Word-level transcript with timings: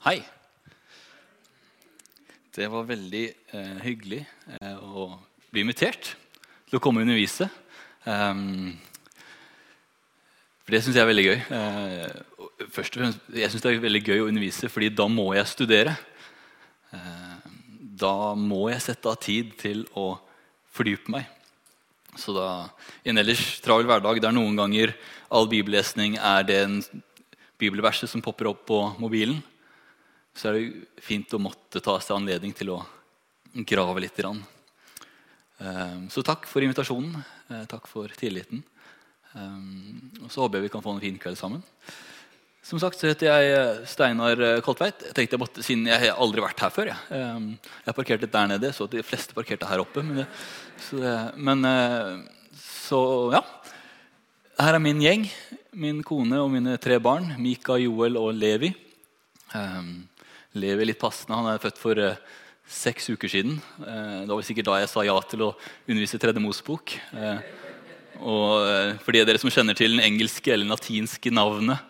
Hei. 0.00 0.22
Det 2.56 2.64
var 2.72 2.86
veldig 2.88 3.26
eh, 3.52 3.80
hyggelig 3.84 4.22
eh, 4.56 4.78
å 4.80 5.10
bli 5.52 5.60
invitert 5.60 6.14
til 6.70 6.78
å 6.78 6.80
komme 6.80 7.02
og 7.02 7.04
undervise. 7.04 7.50
Um, 8.06 8.78
for 10.64 10.72
det 10.72 10.80
syns 10.86 10.96
jeg 10.96 11.04
er 11.04 11.10
veldig 11.10 11.26
gøy. 11.26 11.36
Uh, 11.52 12.64
først 12.72 12.96
og 12.96 13.02
fremst, 13.02 13.28
jeg 13.42 13.52
synes 13.52 13.66
det 13.66 13.74
er 13.74 13.84
veldig 13.84 14.02
gøy 14.06 14.22
å 14.22 14.30
undervise, 14.30 14.72
fordi 14.72 14.88
da 15.02 15.08
må 15.12 15.28
jeg 15.36 15.52
studere. 15.52 15.92
Uh, 16.96 17.52
da 18.00 18.32
må 18.40 18.70
jeg 18.72 18.80
sette 18.86 19.12
av 19.12 19.20
tid 19.20 19.52
til 19.60 19.84
å 19.92 20.14
fordype 20.72 21.12
meg. 21.12 21.28
Så 22.16 22.32
da, 22.40 22.48
I 23.04 23.12
en 23.12 23.20
ellers 23.20 23.44
travel 23.60 23.84
hverdag 23.92 24.24
der 24.24 24.32
noen 24.32 24.56
ganger 24.64 24.96
all 25.28 25.52
bibellesning 25.52 26.16
er 26.16 26.48
det 26.48 26.60
en 26.64 26.80
bibelverset 27.60 28.08
som 28.08 28.24
popper 28.24 28.48
opp 28.48 28.64
på 28.72 28.84
mobilen, 28.96 29.44
så 30.36 30.50
er 30.50 30.58
det 30.58 31.02
fint 31.02 31.32
å 31.34 31.42
måtte 31.42 31.82
ta 31.84 31.96
seg 32.02 32.16
anledning 32.16 32.54
til 32.56 32.72
å 32.74 32.80
grave 33.66 34.02
litt. 34.02 34.20
Eh, 34.20 35.96
så 36.12 36.22
takk 36.26 36.46
for 36.48 36.64
invitasjonen. 36.64 37.16
Eh, 37.50 37.64
takk 37.70 37.88
for 37.90 38.08
tilliten. 38.16 38.62
Eh, 39.34 39.58
og 40.24 40.30
så 40.30 40.44
håper 40.44 40.58
jeg 40.58 40.68
vi 40.68 40.72
kan 40.76 40.84
få 40.84 40.94
en 40.94 41.02
fin 41.02 41.18
kveld 41.20 41.38
sammen. 41.38 41.64
Som 42.62 42.78
sagt 42.78 43.00
så 43.00 43.08
heter 43.08 43.30
jeg 43.30 43.86
Steinar 43.88 44.60
Koltveit. 44.62 45.00
Jeg 45.08 45.16
tenkte 45.16 45.34
jeg 45.34 45.40
måtte, 45.40 45.62
siden 45.64 45.88
jeg 45.88 46.02
har 46.02 46.20
aldri 46.20 46.44
vært 46.44 46.60
her 46.60 46.72
før. 46.74 46.90
Jeg, 46.92 47.54
jeg 47.86 47.96
parkerte 47.96 48.28
der 48.30 48.50
nede, 48.52 48.70
så 48.76 48.86
de 48.86 49.00
fleste 49.02 49.34
parkerte 49.34 49.66
her 49.66 49.80
oppe. 49.80 50.04
Men, 50.04 50.20
det, 50.20 50.26
så, 50.84 51.00
det, 51.00 51.14
men 51.40 51.64
så, 52.60 53.00
ja. 53.32 53.40
Her 54.60 54.76
er 54.76 54.84
min 54.84 55.00
gjeng. 55.00 55.24
Min 55.72 56.04
kone 56.04 56.36
og 56.44 56.52
mine 56.52 56.76
tre 56.82 57.00
barn. 57.00 57.32
Mika, 57.40 57.78
Joel 57.80 58.20
og 58.20 58.34
Levi. 58.36 58.74
Um, 59.56 60.04
lever 60.58 60.88
litt 60.88 61.00
passende. 61.00 61.36
Han 61.38 61.48
er 61.50 61.62
født 61.62 61.80
for 61.80 61.98
uh, 62.00 62.18
seks 62.66 63.10
uker 63.12 63.30
siden. 63.30 63.58
Uh, 63.78 64.26
det 64.26 64.32
var 64.32 64.46
sikkert 64.46 64.70
da 64.70 64.78
jeg 64.80 64.90
sa 64.92 65.04
ja 65.06 65.16
til 65.30 65.46
å 65.46 65.50
undervise 65.86 66.20
Tredje 66.22 66.42
Mosebok. 66.42 66.96
Uh, 67.14 67.38
og 68.20 69.00
for 69.00 69.16
de 69.16 69.22
av 69.22 69.28
dere 69.30 69.40
som 69.40 69.48
kjenner 69.52 69.76
til 69.78 69.94
den 69.94 70.02
engelske 70.04 70.52
eller 70.52 70.68
latinske 70.68 71.30
navnet 71.32 71.80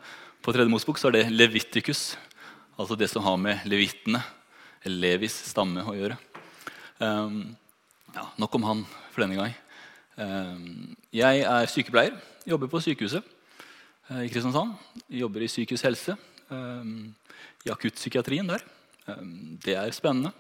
på 0.45 0.53
Tredje 0.55 0.71
Mosebok, 0.71 1.01
så 1.01 1.09
er 1.09 1.17
det 1.17 1.33
Leviticus. 1.33 2.13
Altså 2.79 2.95
det 2.97 3.11
som 3.11 3.25
har 3.25 3.41
med 3.41 3.65
levitene, 3.69 4.21
eller 4.85 5.03
Levis 5.09 5.35
stamme, 5.49 5.83
å 5.83 5.97
gjøre. 5.97 6.21
Um, 7.03 7.57
ja, 8.15 8.29
nok 8.39 8.55
om 8.61 8.69
han 8.69 8.87
for 9.11 9.25
denne 9.25 9.41
gang. 9.41 9.57
Um, 10.15 10.95
jeg 11.11 11.43
er 11.43 11.69
sykepleier. 11.73 12.15
Jobber 12.47 12.71
på 12.71 12.81
sykehuset 12.85 13.27
i 14.23 14.31
Kristiansand. 14.31 14.79
Jobber 15.13 15.45
i 15.45 15.51
psykisk 15.51 15.87
helse. 15.87 16.17
Um, 16.51 17.13
i 17.65 17.71
akuttpsykiatrien 17.71 18.49
der. 18.49 18.63
Ehm, 19.07 19.59
det 19.63 19.77
er 19.79 19.93
spennende. 19.95 20.33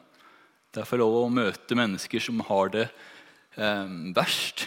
Det 0.70 0.83
er 0.83 0.89
få 0.89 0.98
lov 1.00 1.16
å 1.20 1.33
møte 1.33 1.77
mennesker 1.78 2.22
som 2.22 2.41
har 2.47 2.70
det 2.75 2.86
eh, 3.58 3.94
verst 4.16 4.66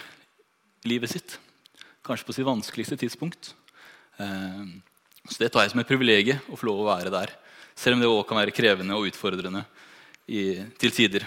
i 0.84 0.92
livet 0.92 1.14
sitt. 1.14 1.38
Kanskje 2.04 2.28
på 2.28 2.36
sitt 2.36 2.48
vanskeligste 2.48 2.98
tidspunkt. 3.00 3.54
Så 4.20 5.40
Det 5.40 5.48
tar 5.54 5.64
jeg 5.64 5.72
som 5.72 5.80
et 5.80 5.88
privilegium 5.88 6.42
å 6.52 6.58
få 6.60 6.68
lov 6.68 6.82
å 6.84 6.90
være 6.90 7.14
der. 7.14 7.32
Selv 7.80 7.96
om 7.96 8.04
det 8.04 8.10
også 8.10 8.26
kan 8.28 8.42
være 8.42 8.56
krevende 8.56 8.98
og 8.98 9.08
utfordrende 9.08 9.64
i, 10.28 10.60
til 10.76 10.92
tider. 10.92 11.24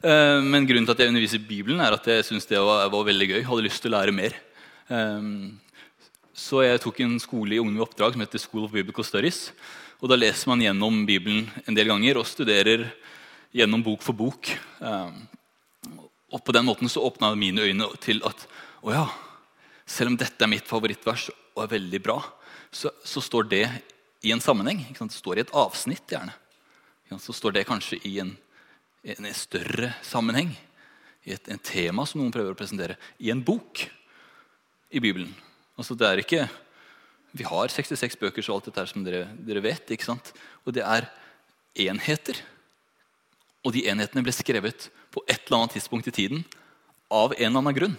Men 0.00 0.64
grunnen 0.64 0.88
til 0.88 0.94
at 0.96 1.02
jeg 1.04 1.12
underviser 1.12 1.44
Bibelen, 1.44 1.84
er 1.84 1.92
at 1.92 2.08
jeg 2.08 2.24
syns 2.24 2.48
det 2.48 2.56
var, 2.56 2.88
var, 2.88 3.04
veldig 3.04 3.28
gøy. 3.34 3.42
Hadde 3.44 3.66
lyst 3.68 3.84
til 3.84 3.92
å 3.92 3.98
lære 3.98 4.16
mer. 4.16 4.40
Så 6.38 6.60
jeg 6.62 6.78
tok 6.78 7.00
en 7.02 7.16
skole 7.18 7.56
i 7.56 7.58
Ungdom 7.58 7.82
oppdrag 7.82 8.14
som 8.14 8.22
heter 8.22 8.38
School 8.38 8.68
of 8.68 8.74
Biblical 8.74 9.02
Studies. 9.06 9.50
Og 9.98 10.06
Da 10.10 10.14
leser 10.14 10.46
man 10.52 10.62
gjennom 10.62 11.00
Bibelen 11.06 11.48
en 11.66 11.74
del 11.74 11.90
ganger 11.90 12.20
og 12.20 12.28
studerer 12.30 12.84
gjennom 13.50 13.82
bok 13.82 14.04
for 14.06 14.14
bok. 14.14 14.50
Ehm, 14.78 15.24
og 16.30 16.44
På 16.44 16.54
den 16.54 16.68
måten 16.68 16.88
så 16.88 17.02
åpna 17.02 17.32
mine 17.34 17.64
øyne 17.66 17.88
til 17.98 18.22
at 18.22 18.46
å 18.86 18.94
ja, 18.94 19.06
selv 19.84 20.12
om 20.12 20.18
dette 20.20 20.44
er 20.44 20.52
mitt 20.52 20.68
favorittvers 20.68 21.26
og 21.56 21.64
er 21.64 21.72
veldig 21.74 22.02
bra, 22.04 22.20
så, 22.70 22.92
så 23.02 23.20
står 23.24 23.48
det 23.50 23.64
i 24.22 24.30
en 24.30 24.40
sammenheng. 24.40 24.84
Det 24.94 25.10
står 25.10 25.38
i 25.38 25.42
et 25.42 25.54
avsnitt, 25.56 26.06
gjerne. 26.06 26.36
Så 27.18 27.34
står 27.34 27.56
det 27.56 27.66
kanskje 27.66 27.98
i 28.06 28.20
en, 28.22 28.36
en 29.02 29.28
større 29.34 29.90
sammenheng. 30.06 30.54
I 31.26 31.34
et 31.34 31.50
tema 31.66 32.06
som 32.06 32.22
noen 32.22 32.32
prøver 32.32 32.54
å 32.54 32.58
presentere. 32.58 32.94
I 33.18 33.32
en 33.34 33.42
bok 33.42 33.88
i 34.94 35.02
Bibelen. 35.02 35.34
Altså 35.78 35.94
Det 35.94 36.08
er 36.08 36.24
ikke 36.24 36.48
vi 37.36 37.44
har 37.44 37.68
66 37.70 38.16
bøker 38.18 38.44
så 38.44 38.54
alt 38.56 38.68
dette 38.70 38.84
som 38.88 39.04
dere, 39.04 39.26
dere 39.44 39.62
vet. 39.62 39.90
ikke 39.92 40.06
sant? 40.06 40.32
Og 40.64 40.72
det 40.74 40.84
er 40.84 41.08
enheter. 41.88 42.40
Og 43.66 43.74
de 43.74 43.84
enhetene 43.90 44.24
ble 44.24 44.32
skrevet 44.32 44.88
på 45.12 45.22
et 45.28 45.44
eller 45.46 45.60
annet 45.60 45.76
tidspunkt 45.76 46.08
i 46.08 46.14
tiden 46.14 46.44
av 47.12 47.34
en 47.36 47.50
eller 47.50 47.60
annen 47.60 47.76
grunn. 47.76 47.98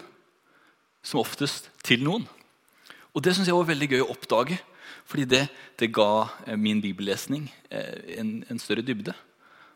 Som 1.06 1.22
oftest 1.22 1.69
til 1.85 2.03
noen. 2.03 2.25
Og 3.13 3.23
det 3.23 3.35
syns 3.35 3.50
jeg 3.50 3.57
var 3.57 3.69
veldig 3.69 3.91
gøy 3.94 4.03
å 4.03 4.12
oppdage. 4.16 4.57
Fordi 5.09 5.25
det, 5.29 5.45
det 5.81 5.94
ga 5.94 6.28
eh, 6.45 6.57
min 6.57 6.81
bibellesning 6.81 7.47
eh, 7.73 8.18
en, 8.19 8.39
en, 8.50 8.62
større 8.62 8.85
dybde. 8.85 9.13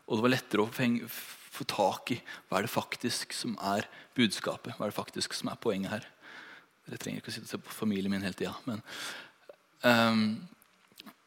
Og 0.06 0.18
det 0.18 0.26
var 0.26 0.34
lettere 0.34 0.62
å 0.62 0.74
fenge, 0.74 1.08
få 1.08 1.66
tak 1.70 2.12
i 2.14 2.20
hva 2.48 2.58
er 2.58 2.66
det 2.66 2.74
faktisk 2.74 3.34
som 3.34 3.56
er 3.62 3.88
budskapet. 4.18 4.76
Hva 4.76 4.86
er 4.86 4.92
det 4.92 4.98
faktisk 4.98 5.34
som 5.34 5.50
er 5.50 5.58
poenget 5.62 5.94
her. 5.96 6.06
Dere 6.84 7.00
trenger 7.00 7.22
ikke 7.22 7.32
å 7.32 7.34
sitte 7.34 7.48
og 7.48 7.52
se 7.54 7.60
på 7.64 7.76
familien 7.78 8.12
min 8.12 8.24
hele 8.24 8.36
tida. 8.36 8.52
Um, 9.84 10.24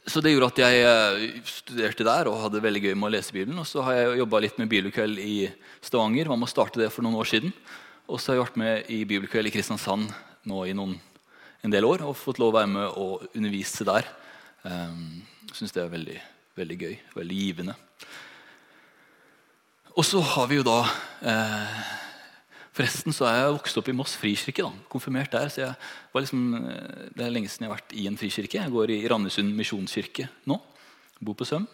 så 0.08 0.22
det 0.24 0.32
gjorde 0.32 0.52
at 0.54 0.62
jeg 0.62 0.84
uh, 0.86 1.50
studerte 1.50 2.06
der 2.08 2.30
og 2.32 2.40
hadde 2.46 2.62
veldig 2.64 2.84
gøy 2.86 2.94
med 2.96 3.10
å 3.10 3.14
lese 3.16 3.36
Bibelen. 3.36 3.60
Og 3.64 3.68
så 3.70 3.84
har 3.86 3.98
jeg 3.98 4.22
jobba 4.22 4.44
litt 4.44 4.62
med 4.62 4.72
bibelkveld 4.72 5.20
i 5.24 5.36
Stavanger. 5.84 6.30
Man 6.32 6.44
må 6.44 6.50
starte 6.52 6.82
det 6.82 6.92
for 6.94 7.06
noen 7.06 7.18
år 7.20 7.32
siden. 7.32 7.56
Og 8.08 8.22
så 8.22 8.32
har 8.32 8.38
jeg 8.38 8.46
vært 8.46 8.62
med 8.62 8.94
i 8.94 9.02
bibelkveld 9.10 9.50
i 9.50 9.56
Kristiansand 9.58 10.14
nå 10.48 10.64
i 10.70 10.76
noen, 10.78 10.96
en 11.66 11.74
del 11.74 11.84
år 11.84 12.06
og 12.08 12.16
fått 12.16 12.40
lov 12.40 12.54
å 12.54 12.60
være 12.62 12.72
med 12.72 13.02
og 13.02 13.28
undervise 13.34 13.88
der. 13.88 14.08
Um, 14.64 15.26
Syns 15.56 15.74
det 15.74 15.82
er 15.82 15.92
veldig, 15.92 16.18
veldig 16.60 16.78
gøy. 16.86 16.96
Veldig 17.18 17.38
givende. 17.42 17.76
Og 19.98 20.06
så 20.06 20.22
har 20.22 20.46
vi 20.52 20.60
jo 20.60 20.66
da 20.66 20.82
eh, 21.26 21.78
Forresten 22.78 23.16
så 23.16 23.26
er 23.26 23.40
jeg 23.40 23.54
vokst 23.56 23.78
opp 23.80 23.88
i 23.90 23.96
Moss 23.98 24.14
frikirke. 24.22 24.62
da, 24.62 24.70
Konfirmert 24.92 25.32
der. 25.32 25.50
så 25.50 25.74
liksom, 26.14 26.54
eh, 26.56 27.10
Det 27.16 27.26
er 27.26 27.32
lenge 27.32 27.50
siden 27.50 27.66
jeg 27.66 27.72
har 27.72 27.78
vært 27.78 27.94
i 27.94 28.08
en 28.08 28.18
frikirke. 28.18 28.62
Jeg 28.62 28.72
går 28.72 28.90
i 28.92 29.08
Randesund 29.08 29.56
misjonskirke 29.56 30.30
nå. 30.46 30.62
Bor 31.20 31.34
på 31.34 31.46
Søm. 31.46 31.68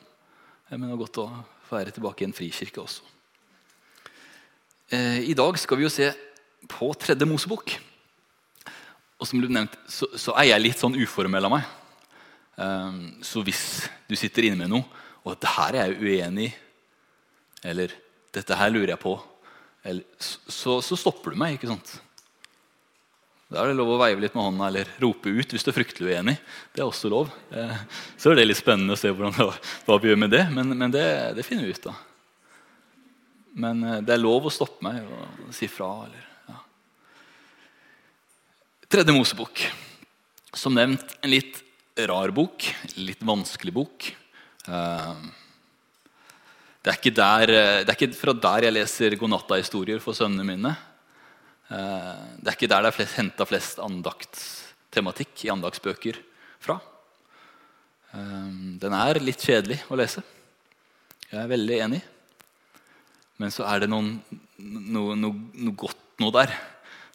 Men 0.69 0.81
det 0.87 0.91
er 0.91 1.03
godt 1.03 1.19
å 1.19 1.45
få 1.67 1.75
være 1.75 1.91
tilbake 1.91 2.21
i 2.21 2.25
en 2.25 2.33
frikirke 2.33 2.79
også. 2.79 3.01
Eh, 4.91 5.29
I 5.29 5.33
dag 5.33 5.57
skal 5.59 5.77
vi 5.77 5.83
jo 5.83 5.89
se 5.89 6.13
på 6.69 6.93
Tredje 6.95 7.27
Mosebok. 7.27 7.75
Og 9.19 9.27
som 9.27 9.39
ble 9.39 9.49
nevnt, 9.49 9.75
så, 9.87 10.07
så, 10.15 10.31
er 10.37 10.53
jeg 10.53 10.61
litt 10.61 10.79
sånn 10.79 10.95
uformell 10.95 11.45
av 11.45 11.51
meg. 11.51 11.63
Så 13.23 13.41
hvis 13.43 13.89
du 14.07 14.15
sitter 14.15 14.43
inne 14.43 14.57
med 14.57 14.69
noe, 14.69 14.83
og 15.25 15.39
'det 15.39 15.49
her 15.49 15.75
er 15.75 15.87
jeg 15.87 16.01
uenig 16.01 16.49
i', 16.51 16.55
eller 17.63 17.87
'dette 18.33 18.55
her 18.55 18.69
lurer 18.69 18.89
jeg 18.89 18.99
på', 18.99 19.32
eller, 19.83 20.03
så, 20.17 20.77
så, 20.81 20.95
stopper 20.95 21.33
du 21.33 21.39
meg. 21.39 21.57
ikke 21.57 21.67
sant? 21.67 21.97
Da 23.51 23.61
er 23.61 23.69
det 23.69 23.77
lov 23.77 23.91
å 23.93 23.99
veive 24.01 24.23
litt 24.23 24.33
med 24.33 24.47
hånda 24.47 24.69
eller 24.71 24.91
rope 25.03 25.29
ut 25.29 25.51
hvis 25.53 25.65
du 25.65 25.69
er 25.69 25.75
fryktelig 25.75 26.15
uenig. 26.15 26.37
Det 26.73 26.81
er 26.81 26.87
også 26.87 27.11
lov. 27.11 27.29
Eh, 27.51 27.83
så 28.17 28.31
er 28.31 28.39
det 28.39 28.47
litt 28.47 28.61
spennende 28.61 28.95
å 28.95 28.99
se 28.99 29.11
hvordan, 29.11 29.35
hva 29.85 29.99
vi 30.01 30.09
gjør 30.09 30.21
med 30.23 30.33
det, 30.33 30.45
men, 30.55 30.71
men 30.79 30.93
det, 30.93 31.05
det, 31.37 31.45
finner 31.45 31.67
vi 31.67 31.75
ut 31.75 31.89
av. 31.91 31.99
Men 33.65 33.83
eh, 33.83 33.99
det 34.07 34.15
er 34.15 34.23
lov 34.23 34.47
å 34.47 34.53
stoppe 34.53 34.87
meg 34.87 35.03
og 35.03 35.51
si 35.53 35.69
fra. 35.69 35.91
Eller, 36.07 36.25
ja. 36.49 36.57
Tredje 38.95 39.17
Mosebok. 39.19 39.67
Som 40.53 40.79
nevnt 40.79 41.17
en 41.19 41.33
litt 41.33 41.59
rar 42.09 42.33
bok. 42.33 42.65
Litt 42.95 43.21
vanskelig 43.25 43.75
bok. 43.75 44.09
Uh, 44.63 45.17
det 46.83 46.91
er, 46.91 47.11
der, 47.15 47.47
eh, 47.47 47.81
det 47.85 47.93
er 47.93 47.95
ikke, 47.95 48.15
fra 48.19 48.33
der 48.35 48.65
jeg 48.65 48.75
leser 48.75 49.13
godnatta-historier 49.15 50.01
for 50.03 50.15
sønnene 50.17 50.43
mine. 50.43 50.71
Eh, 51.71 52.23
det 52.43 52.49
er 52.49 52.57
ikke 52.57 52.67
der 52.67 52.83
det 52.83 52.89
er 52.89 52.95
flest, 52.97 53.15
henta 53.15 53.45
flest 53.47 53.77
andaktstematikk 53.79 55.45
i 55.45 55.51
andaktsbøker 55.53 56.17
fra. 56.59 56.75
Eh, 58.11 58.49
den 58.83 58.95
er 58.97 59.19
litt 59.23 59.39
kjedelig 59.39 59.79
å 59.87 59.95
lese. 59.95 60.25
Jeg 61.29 61.39
er 61.39 61.53
veldig 61.53 61.77
enig. 61.85 62.01
Men 63.39 63.55
så 63.55 63.63
er 63.69 63.85
det 63.85 63.89
noen, 63.89 64.17
noe, 64.59 65.15
noe, 65.15 65.39
noe 65.63 65.77
godt 65.79 66.19
noe 66.19 66.35
der 66.35 66.51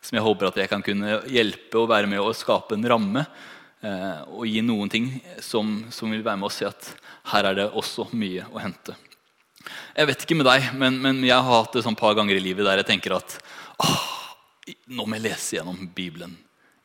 som 0.00 0.16
jeg 0.16 0.24
håper 0.24 0.48
at 0.48 0.62
jeg 0.62 0.70
kan 0.72 0.82
kunne 0.84 1.20
hjelpe 1.28 1.76
og 1.82 1.90
være 1.92 2.08
med 2.08 2.22
å 2.22 2.32
skape 2.34 2.74
en 2.74 2.88
ramme. 2.88 3.26
og 4.34 4.46
gi 4.48 4.62
noen 4.62 4.90
ting 4.90 5.06
som, 5.38 5.84
som 5.94 6.10
vil 6.10 6.24
være 6.24 6.40
med 6.40 6.48
å 6.48 6.50
si 6.50 6.64
at 6.66 6.88
her 7.30 7.46
er 7.46 7.54
det 7.54 7.68
også 7.70 8.08
mye 8.16 8.48
å 8.50 8.58
hente. 8.58 8.96
Jeg 9.96 10.08
vet 10.10 10.24
ikke 10.24 10.36
med 10.38 10.48
deg, 10.48 10.68
men, 10.78 10.98
men 11.02 11.22
jeg 11.26 11.36
har 11.36 11.62
hatt 11.62 11.74
det 11.76 11.84
sånn 11.84 11.98
par 11.98 12.16
ganger 12.18 12.38
i 12.38 12.42
livet 12.42 12.66
der 12.66 12.80
jeg 12.82 12.88
tenker 12.92 13.16
at 13.18 13.38
ah, 13.84 14.04
nå 14.88 15.06
må 15.06 15.18
jeg 15.18 15.26
lese 15.28 15.56
gjennom 15.58 15.88
Bibelen 15.94 16.36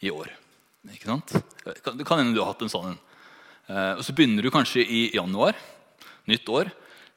i 0.04 0.12
år. 0.14 0.32
Ikke 0.92 1.08
sant? 1.08 1.34
Det 1.64 2.06
kan 2.08 2.20
hende 2.20 2.36
du 2.36 2.42
har 2.44 2.52
hatt 2.52 2.64
en 2.66 2.72
sånn 2.72 2.92
en. 2.92 3.02
Eh, 3.68 3.94
og 3.98 4.04
Så 4.04 4.16
begynner 4.16 4.44
du 4.44 4.52
kanskje 4.52 4.84
i 4.84 5.04
januar. 5.16 5.56
nytt 6.28 6.48
år. 6.50 6.72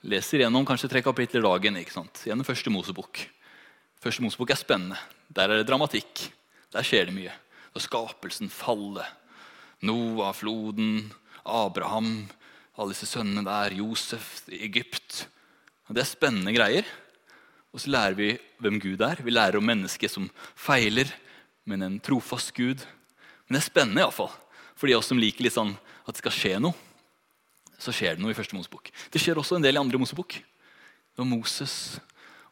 Leser 0.06 0.42
gjennom 0.42 0.66
kanskje 0.66 0.90
tre 0.90 1.02
kapitler 1.02 1.42
dagen. 1.42 1.76
ikke 1.76 1.94
sant? 1.94 2.22
Gjennom 2.26 2.46
første 2.46 2.70
Mosebok. 2.70 3.22
Første 4.02 4.22
Mosebok 4.22 4.50
er 4.50 4.60
spennende. 4.60 4.98
Der 5.30 5.50
er 5.50 5.58
det 5.58 5.66
dramatikk. 5.66 6.30
Der 6.72 6.82
skjer 6.82 7.06
det 7.06 7.14
mye. 7.14 7.32
Og 7.74 7.82
skapelsen 7.82 8.50
faller. 8.50 9.06
Noah, 9.82 10.32
floden, 10.34 11.12
Abraham, 11.44 12.28
alle 12.76 12.94
disse 12.94 13.06
sønnene 13.06 13.44
der, 13.44 13.76
Josef, 13.76 14.42
Egypt. 14.48 15.26
Det 15.92 16.02
er 16.02 16.08
spennende 16.08 16.54
greier. 16.54 16.86
Og 17.74 17.82
så 17.82 17.92
lærer 17.92 18.16
vi 18.16 18.30
hvem 18.62 18.80
Gud 18.82 19.02
er. 19.04 19.20
Vi 19.22 19.34
lærer 19.34 19.58
om 19.60 19.66
mennesket 19.66 20.10
som 20.10 20.30
feiler, 20.56 21.10
men 21.68 21.84
en 21.84 22.00
trofast 22.00 22.54
Gud. 22.56 22.82
Men 23.46 23.56
det 23.56 23.60
er 23.60 23.68
spennende 23.68 24.02
iallfall. 24.02 24.32
For 24.76 24.88
de 24.88 24.96
oss 24.96 25.08
som 25.12 25.20
liker 25.20 25.46
litt 25.46 25.56
sånn 25.56 25.74
at 26.06 26.14
det 26.14 26.22
skal 26.22 26.34
skje 26.34 26.54
noe, 26.62 26.76
så 27.76 27.92
skjer 27.92 28.16
det 28.16 28.24
noe 28.24 28.32
i 28.32 28.36
første 28.36 28.56
Mosebok. 28.56 28.88
Det 29.12 29.20
skjer 29.20 29.38
også 29.38 29.58
en 29.58 29.64
del 29.64 29.76
i 29.76 29.80
andre 29.80 30.00
Mosebok. 30.00 30.38
Det 30.38 31.20
var 31.20 31.28
Moses 31.28 31.98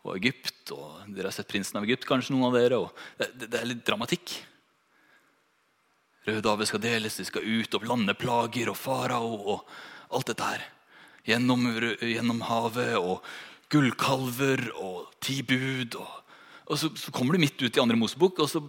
og 0.04 0.18
Egypt, 0.18 0.72
og 0.76 1.04
dere 1.16 1.30
har 1.30 1.36
sett 1.36 1.48
Prinsen 1.48 1.80
av 1.80 1.86
Egypt, 1.88 2.04
kanskje 2.08 2.34
noen 2.34 2.50
av 2.50 2.58
dere. 2.58 2.82
Det, 3.16 3.30
det, 3.46 3.56
er 3.56 3.70
litt 3.70 3.84
dramatikk. 3.88 4.36
Rødehavet 6.28 6.68
skal 6.68 6.82
deles, 6.84 7.16
de 7.16 7.26
skal 7.28 7.44
ut, 7.44 7.76
og 7.76 7.88
landeplager 7.88 8.70
og 8.72 8.76
farao 8.76 9.32
og 9.54 9.74
alt 10.16 10.28
dette 10.32 10.50
her. 10.52 10.68
Gjennom, 11.24 11.66
gjennom 12.04 12.42
havet 12.44 12.98
og 12.98 13.24
gullkalver 13.72 14.66
og 14.76 15.14
ti 15.24 15.38
bud. 15.46 15.96
Og, 15.96 16.34
og 16.68 16.80
så, 16.80 16.90
så, 17.00 17.12
kommer 17.14 17.34
du 17.34 17.44
midt 17.44 17.60
ut 17.62 17.72
i 17.72 17.82
andre 17.82 17.96
Mosebok, 17.98 18.42
og 18.44 18.50
så, 18.50 18.60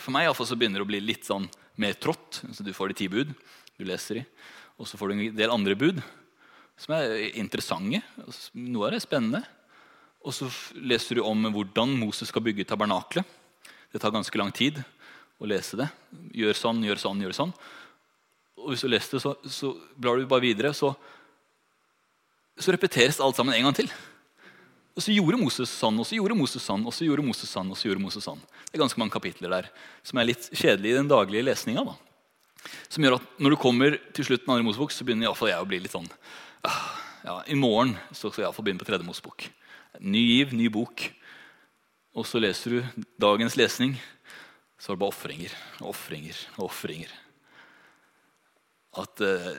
for 0.00 0.14
meg 0.16 0.30
så 0.32 0.56
begynner 0.56 0.80
det 0.80 0.86
å 0.86 0.92
bli 0.92 1.02
litt 1.04 1.28
sånn 1.28 1.48
mer 1.78 1.98
trått. 2.00 2.40
Så 2.56 2.64
du 2.64 2.72
får 2.76 2.92
de 2.92 2.98
ti 3.02 3.10
bud 3.12 3.34
du 3.78 3.84
leser 3.86 4.22
i, 4.22 4.24
og 4.80 4.88
så 4.88 4.98
får 4.98 5.10
du 5.10 5.16
en 5.18 5.36
del 5.36 5.52
andre 5.54 5.76
bud 5.78 6.00
som 6.78 6.94
er 6.94 7.36
interessante. 7.38 8.00
Noe 8.54 8.86
av 8.86 8.94
det 8.94 9.00
er 9.00 9.04
spennende. 9.04 9.42
Og 10.26 10.34
så 10.34 10.48
leser 10.78 11.18
du 11.18 11.24
om 11.26 11.46
hvordan 11.54 11.94
Moses 11.98 12.30
skal 12.30 12.44
bygge 12.46 12.66
tabernaklet. 12.68 13.26
Det 13.92 14.00
tar 14.02 14.14
ganske 14.14 14.38
lang 14.38 14.50
tid 14.54 14.80
å 15.38 15.48
lese 15.48 15.78
det. 15.78 15.88
Gjør 16.38 16.58
sånn, 16.58 16.82
gjør 16.86 17.00
sånn, 17.02 17.22
gjør 17.24 17.36
sånn. 17.36 17.54
Og 18.58 18.72
hvis 18.72 18.82
du 18.84 18.90
leser 18.90 19.16
det, 19.16 19.22
så, 19.22 19.34
så 19.46 19.72
blar 19.98 20.18
du 20.18 20.26
bare 20.30 20.44
videre, 20.44 20.72
så, 20.74 20.92
så 22.58 22.74
repeteres 22.74 23.20
alt 23.22 23.38
sammen 23.38 23.54
en 23.56 23.68
gang 23.68 23.76
til. 23.76 23.90
Og 24.98 25.04
så 25.04 25.14
gjorde 25.14 25.38
Moses 25.38 25.70
sånn, 25.70 25.98
og 26.00 26.06
så 26.08 26.16
gjorde 26.16 26.34
Moses 26.34 26.64
sånn, 26.64 26.82
og 26.82 26.94
så 26.94 27.06
gjorde 27.06 27.22
Moses 27.22 27.50
sånn. 27.52 27.68
og 27.70 27.78
så 27.78 27.86
gjorde 27.86 28.02
Moses 28.02 28.24
sånn. 28.26 28.40
Det 28.66 28.74
er 28.74 28.82
ganske 28.82 28.98
mange 28.98 29.14
kapitler 29.14 29.52
der 29.52 29.68
som 30.02 30.18
er 30.18 30.26
litt 30.26 30.48
kjedelige 30.50 30.96
i 30.96 30.98
den 30.98 31.10
daglige 31.10 31.46
lesninga. 31.46 31.84
Som 32.90 33.06
gjør 33.06 33.20
at 33.20 33.28
når 33.38 33.54
du 33.54 33.58
kommer 33.62 33.94
til 34.16 34.26
slutten 34.26 34.50
av 34.50 34.56
andre 34.56 34.66
Mosebok, 34.66 34.90
så 34.90 35.06
begynner 35.06 35.28
iallfall 35.28 35.52
jeg 35.52 35.62
å 35.62 35.68
bli 35.70 35.78
litt 35.84 35.94
sånn 35.94 36.08
ah, 36.66 36.80
ja, 37.22 37.36
I 37.46 37.54
morgen 37.58 37.94
så 38.10 38.26
skal 38.26 38.42
jeg 38.42 38.48
iallfall 38.48 38.66
begynne 38.66 38.82
på 38.82 38.88
tredje 38.88 39.06
Mosebok. 39.06 39.46
Ny 40.02 40.24
giv, 40.24 40.56
ny 40.58 40.66
bok. 40.72 41.04
Og 42.18 42.26
så 42.26 42.42
leser 42.42 42.74
du 42.74 43.04
dagens 43.22 43.54
lesning, 43.60 43.94
så 44.82 44.90
er 44.90 44.98
det 44.98 45.02
bare 45.04 45.14
ofringer 45.14 45.54
og 45.78 45.92
ofringer 45.92 46.42
og 46.56 46.64
ofringer. 46.66 47.14
At 48.98 49.22
uh, 49.22 49.54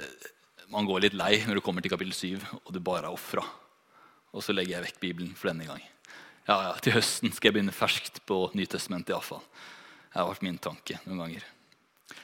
man 0.70 0.86
går 0.86 1.06
litt 1.06 1.18
lei 1.18 1.40
når 1.46 1.60
du 1.60 1.64
kommer 1.66 1.84
til 1.84 1.94
kapittel 1.94 2.16
7 2.16 2.60
og 2.64 2.74
du 2.74 2.80
bare 2.84 3.08
er 3.08 3.14
ofra. 3.16 3.44
Og 4.30 4.46
så 4.46 4.54
legger 4.54 4.78
jeg 4.78 4.86
vekk 4.88 5.00
Bibelen 5.02 5.32
for 5.38 5.50
denne 5.50 5.66
gang. 5.66 5.82
Ja, 6.50 6.58
ja, 6.68 6.74
Til 6.82 6.96
høsten 6.96 7.34
skal 7.34 7.50
jeg 7.50 7.58
begynne 7.58 7.76
ferskt 7.76 8.22
på 8.30 8.48
Nytestamentet. 8.58 9.14
iallfall. 9.14 9.42
Det 10.10 10.18
har 10.18 10.30
vært 10.30 10.46
min 10.46 10.58
tanke 10.62 10.98
noen 11.06 11.24
ganger. 11.24 11.46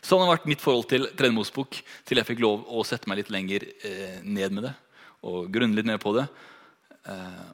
Sånn 0.06 0.22
har 0.22 0.32
vært 0.32 0.48
mitt 0.50 0.62
forhold 0.62 0.88
til 0.90 1.08
Tredje 1.18 1.34
Mosebok 1.34 1.78
til 2.06 2.18
jeg 2.18 2.30
fikk 2.30 2.42
lov 2.42 2.66
å 2.66 2.86
sette 2.86 3.10
meg 3.10 3.22
litt 3.22 3.34
lenger 3.34 3.66
eh, 3.86 4.22
ned 4.22 4.54
med 4.54 4.68
det. 4.70 4.74
Og 5.26 5.50
grunne 5.54 5.78
litt 5.78 5.90
mer 5.90 6.02
på 6.02 6.14
det. 6.18 6.26
Eh, 7.06 7.50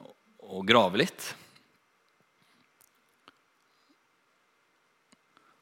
og 0.52 0.68
grave 0.68 1.00
litt. 1.00 1.32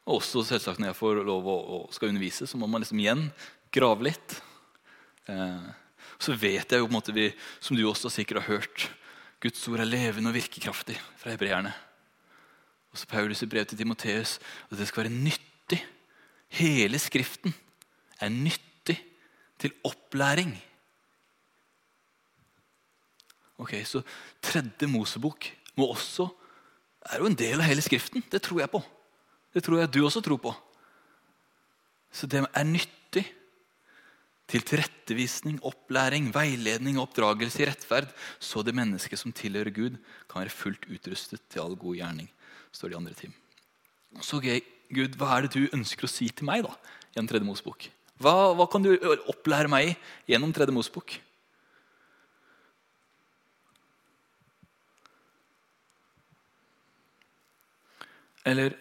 Og 0.10 0.18
også 0.18 0.42
selvsagt 0.46 0.82
når 0.82 0.92
jeg 0.92 1.02
får 1.02 1.24
lov 1.26 1.50
å, 1.50 1.58
å 1.58 1.80
skal 1.94 2.10
undervise, 2.10 2.50
så 2.50 2.58
må 2.58 2.70
man 2.70 2.82
liksom 2.82 3.02
igjen 3.02 3.28
grave 3.74 4.10
litt. 4.10 4.40
Eh, 5.30 5.68
så 6.20 6.36
vet 6.36 6.72
jeg 6.72 6.82
jo 6.82 6.88
på 6.88 6.92
en 6.92 6.98
måte 6.98 7.16
vi, 7.16 7.30
som 7.62 7.78
du 7.78 7.86
også 7.88 8.12
sikkert 8.12 8.42
har 8.42 8.58
hørt, 8.58 8.90
Guds 9.40 9.62
ord 9.72 9.80
er 9.80 9.88
levende 9.88 10.32
og 10.32 10.36
virkekraftig 10.36 10.98
fra 11.20 11.32
hebreerne. 11.32 11.72
Og 12.92 13.00
så 13.00 13.08
Paulus 13.08 13.44
i 13.46 13.48
brev 13.48 13.68
til 13.70 13.80
Timoteus 13.80 14.38
at 14.68 14.76
det 14.76 14.90
skal 14.90 15.06
være 15.06 15.14
nyttig. 15.16 15.80
Hele 16.60 17.00
Skriften 17.00 17.54
er 18.20 18.34
nyttig 18.34 18.98
til 19.62 19.72
opplæring. 19.86 20.58
Ok, 23.60 23.76
Så 23.86 24.02
tredje 24.42 24.88
Mosebok 24.88 25.52
må 25.76 25.88
også 25.94 26.28
er 27.12 27.20
jo 27.20 27.30
en 27.30 27.38
del 27.38 27.60
av 27.60 27.68
hele 27.70 27.84
Skriften. 27.84 28.24
Det 28.32 28.42
tror 28.44 28.64
jeg 28.64 28.72
på. 28.72 28.82
Det 29.54 29.64
tror 29.64 29.80
jeg 29.80 29.94
du 29.94 30.04
også 30.04 30.22
tror 30.22 30.38
på. 30.42 30.54
Så 32.12 32.28
det 32.28 32.44
er 32.44 32.68
nyttig 32.68 33.24
til 34.50 34.66
tilrettevisning, 34.66 35.60
opplæring, 35.66 36.32
veiledning 36.34 36.98
og 36.98 37.10
oppdragelse 37.10 37.62
i 37.62 37.68
rettferd, 37.70 38.10
så 38.42 38.64
det 38.66 38.74
mennesket 38.78 39.22
som 39.22 39.34
tilhører 39.36 39.74
Gud, 39.74 40.00
kan 40.30 40.42
være 40.42 40.54
fullt 40.54 40.90
utrustet 40.90 41.44
til 41.50 41.62
all 41.64 41.78
god 41.78 42.00
gjerning. 42.02 42.30
står 42.72 42.90
det 42.90 42.94
i 42.94 42.98
andre 42.98 43.14
team. 43.14 43.34
Så 44.22 44.38
okay, 44.38 44.62
Gud, 44.94 45.16
hva 45.18 45.38
er 45.38 45.46
det 45.46 45.54
du 45.54 45.70
ønsker 45.74 46.06
å 46.06 46.12
si 46.12 46.30
til 46.30 46.46
meg 46.50 46.66
da, 46.66 46.74
gjennom 47.14 47.30
Tredje 47.30 47.46
Mosebok? 47.48 47.90
Hva, 48.20 48.54
hva 48.58 48.66
kan 48.70 48.84
du 48.84 48.92
opplære 49.32 49.70
meg 49.72 49.96
gjennom 50.30 50.54
Tredje 50.54 50.74
Mosebok? 50.76 51.18
Eller 58.50 58.74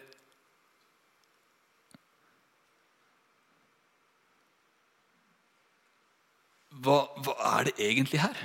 hva, 6.79 7.03
hva, 7.23 7.35
er 7.59 7.69
det 7.69 7.75
egentlig 7.81 8.21
her? 8.23 8.37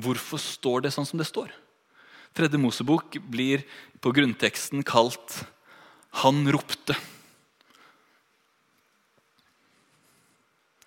Hvorfor 0.00 0.40
står 0.40 0.86
det 0.86 0.94
sånn 0.94 1.08
som 1.08 1.20
det 1.20 1.28
står? 1.28 1.52
Tredje 2.32 2.60
Mosebok 2.60 3.18
blir 3.28 3.66
på 4.00 4.12
grunnteksten 4.16 4.84
kalt 4.84 5.44
'Han 6.12 6.46
ropte'. 6.48 6.96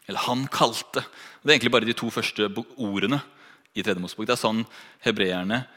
Eller 0.08 0.20
'Han 0.20 0.48
kalte'. 0.48 1.06
Det 1.44 1.50
er 1.50 1.58
egentlig 1.58 1.72
bare 1.72 1.86
de 1.86 1.94
to 1.94 2.10
første 2.10 2.50
ordene 2.78 3.22
i 3.76 3.82
Tredje 3.82 4.02
Mosebok. 4.02 4.26
Det 4.26 4.34
er 4.34 4.48
sånn 4.48 4.66
hebreerne 5.02 5.68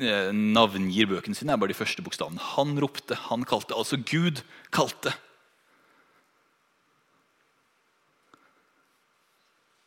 eh, 0.00 0.30
navngir 0.32 1.06
bøkene 1.06 1.34
sine. 1.34 1.52
Er 1.52 1.56
bare 1.56 1.74
de 1.74 1.78
første 1.78 2.02
bokstavene. 2.02 2.38
Han 2.56 2.78
ropte, 2.78 3.14
han 3.14 3.44
kalte. 3.44 3.74
Altså 3.74 3.96
Gud 3.96 4.42
kalte. 4.70 5.14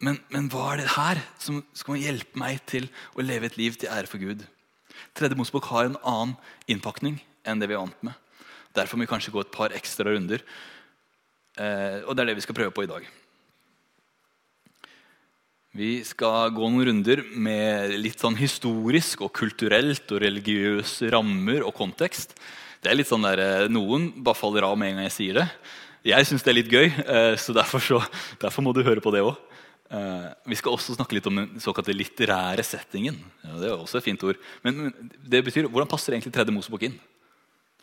Men, 0.04 0.20
men, 0.34 0.50
hva 0.52 0.74
er 0.74 0.82
det 0.82 0.92
her 0.98 1.22
som 1.40 1.62
skal 1.78 2.02
hjelpe 2.02 2.40
meg 2.40 2.60
til 2.68 2.90
å 3.16 3.24
leve 3.24 3.48
et 3.48 3.56
liv 3.60 3.78
til 3.80 3.92
ære 3.94 4.10
for 4.12 4.20
Gud? 4.20 4.44
Tredje 5.16 5.38
Mosebok 5.40 5.70
har 5.72 5.88
en 5.88 6.00
annen 6.02 6.36
innpakning 6.68 7.22
enn 7.48 7.62
det 7.62 7.70
vi 7.72 7.78
er 7.78 7.84
vant 7.84 8.06
med. 8.06 8.16
Derfor 8.76 8.98
må 8.98 9.06
vi 9.06 9.12
kanskje 9.14 9.32
gå 9.34 9.44
et 9.44 9.54
par 9.54 9.76
ekstra 9.76 10.12
runder. 10.12 10.44
Eh, 11.56 12.02
og 12.04 12.16
det 12.16 12.24
er 12.24 12.32
det 12.32 12.40
vi 12.40 12.46
skal 12.46 12.58
prøve 12.58 12.74
på 12.76 12.84
i 12.84 12.90
dag. 12.90 13.06
Vi 15.74 15.94
skal 16.06 16.52
gå 16.54 16.68
noen 16.70 16.90
runder 16.90 17.24
med 17.32 17.96
litt 18.02 18.20
sånn 18.22 18.36
historisk 18.38 19.24
og 19.26 19.32
kulturelt 19.38 20.12
og 20.14 20.22
religiøse 20.26 21.10
rammer 21.14 21.64
og 21.66 21.74
kontekst. 21.78 22.36
Det 22.84 22.92
er 22.92 23.00
litt 23.00 23.10
sånn 23.10 23.24
der, 23.26 23.40
eh, 23.40 23.72
Noen 23.72 24.12
bare 24.20 24.38
faller 24.38 24.68
av 24.68 24.76
med 24.78 24.92
en 24.92 25.00
gang 25.00 25.08
jeg 25.08 25.18
sier 25.20 25.42
det. 25.42 25.48
Jeg 26.04 26.28
syns 26.28 26.44
det 26.44 26.52
er 26.52 26.60
litt 26.60 26.74
gøy, 26.74 26.88
eh, 26.92 27.36
så 27.40 27.56
derfor, 27.56 27.80
så 27.80 28.04
derfor 28.42 28.66
må 28.66 28.74
du 28.76 28.84
høre 28.84 29.00
på 29.00 29.14
det 29.16 29.24
òg. 29.24 29.38
Uh, 29.92 30.32
vi 30.50 30.58
skal 30.58 30.74
også 30.74 30.96
snakke 30.96 31.18
litt 31.18 31.28
om 31.30 31.38
den 31.38 31.62
såkalte 31.62 31.94
litterære 31.94 32.64
settingen. 32.66 33.18
Ja, 33.44 33.58
det 33.62 33.68
er 33.70 33.76
også 33.76 34.00
et 34.00 34.08
fint 34.08 34.24
ord. 34.26 34.40
Men, 34.64 34.86
men, 34.88 35.12
det 35.20 35.44
betyr, 35.46 35.68
Hvordan 35.70 35.90
passer 35.92 36.16
egentlig 36.16 36.34
Tredje 36.34 36.56
Mosebok 36.56 36.86
inn? 36.88 36.96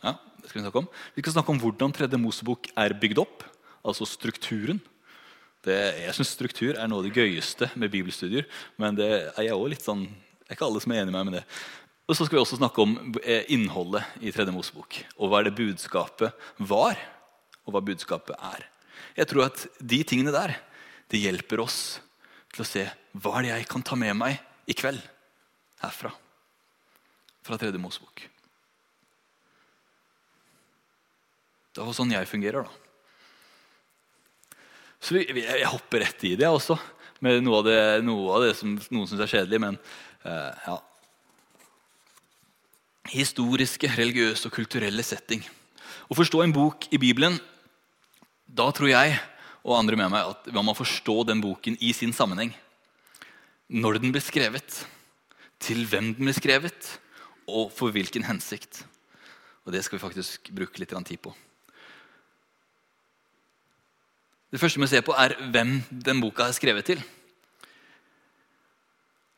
Ja, 0.00 0.16
det 0.40 0.49
skal 0.49 0.59
Vi 0.59 0.64
snakke 0.64 0.80
om 0.80 0.88
Vi 1.14 1.23
skal 1.23 1.37
snakke 1.37 1.52
om 1.54 1.61
hvordan 1.61 1.95
Tredje 1.95 2.19
Mosebok 2.19 2.71
er 2.75 2.97
bygd 2.99 3.21
opp. 3.23 3.45
Altså 3.85 4.09
strukturen. 4.09 4.80
Det, 5.64 5.76
jeg 5.76 6.16
syns 6.16 6.33
struktur 6.33 6.73
er 6.73 6.88
noe 6.88 7.02
av 7.02 7.07
det 7.07 7.14
gøyeste 7.14 7.69
med 7.76 7.92
bibelstudier. 7.92 8.49
Men 8.80 8.97
det 8.99 9.11
er 9.12 9.47
jeg 9.47 9.54
også 9.54 9.73
litt 9.75 9.87
sånn, 9.87 10.07
det 10.09 10.49
er 10.50 10.59
ikke 10.59 10.66
alle 10.71 10.83
som 10.83 10.95
er 10.95 11.02
enig 11.02 11.12
med 11.12 11.21
meg 11.21 11.28
med 11.28 11.38
det. 11.38 11.45
Og 12.11 12.16
så 12.16 12.26
skal 12.26 12.40
vi 12.40 12.42
også 12.42 12.59
snakke 12.59 12.83
om 12.83 12.97
eh, 13.23 13.45
innholdet 13.54 14.02
i 14.19 14.33
Tredje 14.35 14.50
Mosebok. 14.54 14.99
Og 15.21 15.30
hva 15.30 15.38
er 15.38 15.47
det 15.47 15.59
budskapet 15.61 16.49
var, 16.59 16.99
og 17.62 17.76
hva 17.76 17.85
budskapet 17.87 18.35
er. 18.35 18.64
Jeg 19.14 19.30
tror 19.30 19.47
at 19.47 19.62
de 19.78 20.00
tingene 20.02 20.35
der 20.35 20.57
det 21.11 21.23
hjelper 21.23 21.62
oss 21.62 21.81
til 22.55 22.64
å 22.64 22.69
se 22.69 22.85
hva 23.21 23.38
er 23.38 23.47
det 23.47 23.55
jeg 23.55 23.71
kan 23.71 23.85
ta 23.87 23.99
med 23.99 24.14
meg 24.19 24.38
i 24.71 24.76
kveld 24.76 25.00
herfra. 25.81 26.12
Fra 27.47 27.57
Tredje 27.59 27.81
Mosebok. 27.81 28.23
Det 31.71 31.83
er 31.83 31.97
sånn 31.97 32.12
jeg 32.12 32.29
fungerer, 32.29 32.67
da. 32.67 32.73
Så 35.00 35.17
jeg 35.23 35.69
hopper 35.71 36.02
rett 36.05 36.25
i 36.29 36.35
det 36.37 36.49
også. 36.49 36.76
med 37.21 37.43
noe 37.45 37.61
av 37.61 37.64
det, 37.64 37.81
noe 38.05 38.37
av 38.37 38.45
det 38.45 38.55
som 38.57 38.76
noen 38.90 39.09
syns 39.09 39.23
er 39.25 39.33
kjedelig. 39.33 39.61
Men 39.61 39.79
eh, 40.25 40.67
ja. 40.67 40.76
Historiske, 43.12 43.90
religiøse 43.97 44.49
og 44.49 44.55
kulturelle 44.55 45.05
setting. 45.07 45.43
Å 46.11 46.17
forstå 46.17 46.43
en 46.45 46.55
bok 46.55 46.88
i 46.93 47.00
Bibelen, 47.00 47.38
da 48.45 48.69
tror 48.75 48.90
jeg 48.93 49.17
og 49.64 49.76
andre 49.76 49.99
med 49.99 50.12
meg 50.12 50.33
at 50.33 50.49
man 50.55 50.67
må 50.69 50.75
forstå 50.76 51.23
den 51.29 51.43
boken 51.45 51.76
i 51.81 51.93
sin 51.97 52.14
sammenheng. 52.17 52.55
Når 53.71 54.00
den 54.00 54.14
ble 54.14 54.23
skrevet, 54.25 54.85
til 55.61 55.85
hvem 55.87 56.14
den 56.17 56.25
ble 56.25 56.35
skrevet, 56.35 56.97
og 57.50 57.71
for 57.75 57.93
hvilken 57.93 58.25
hensikt. 58.25 58.85
Og 59.67 59.73
Det 59.73 59.85
skal 59.85 59.99
vi 59.99 60.07
faktisk 60.07 60.50
bruke 60.57 60.81
litt 60.81 60.95
tid 61.07 61.21
på. 61.21 61.35
Det 64.50 64.59
første 64.59 64.81
vi 64.81 64.87
ser 64.90 65.05
på, 65.07 65.14
er 65.14 65.37
hvem 65.52 65.79
den 65.90 66.21
boka 66.21 66.49
er 66.49 66.57
skrevet 66.57 66.85
til. 66.85 67.02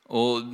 Og 0.09 0.47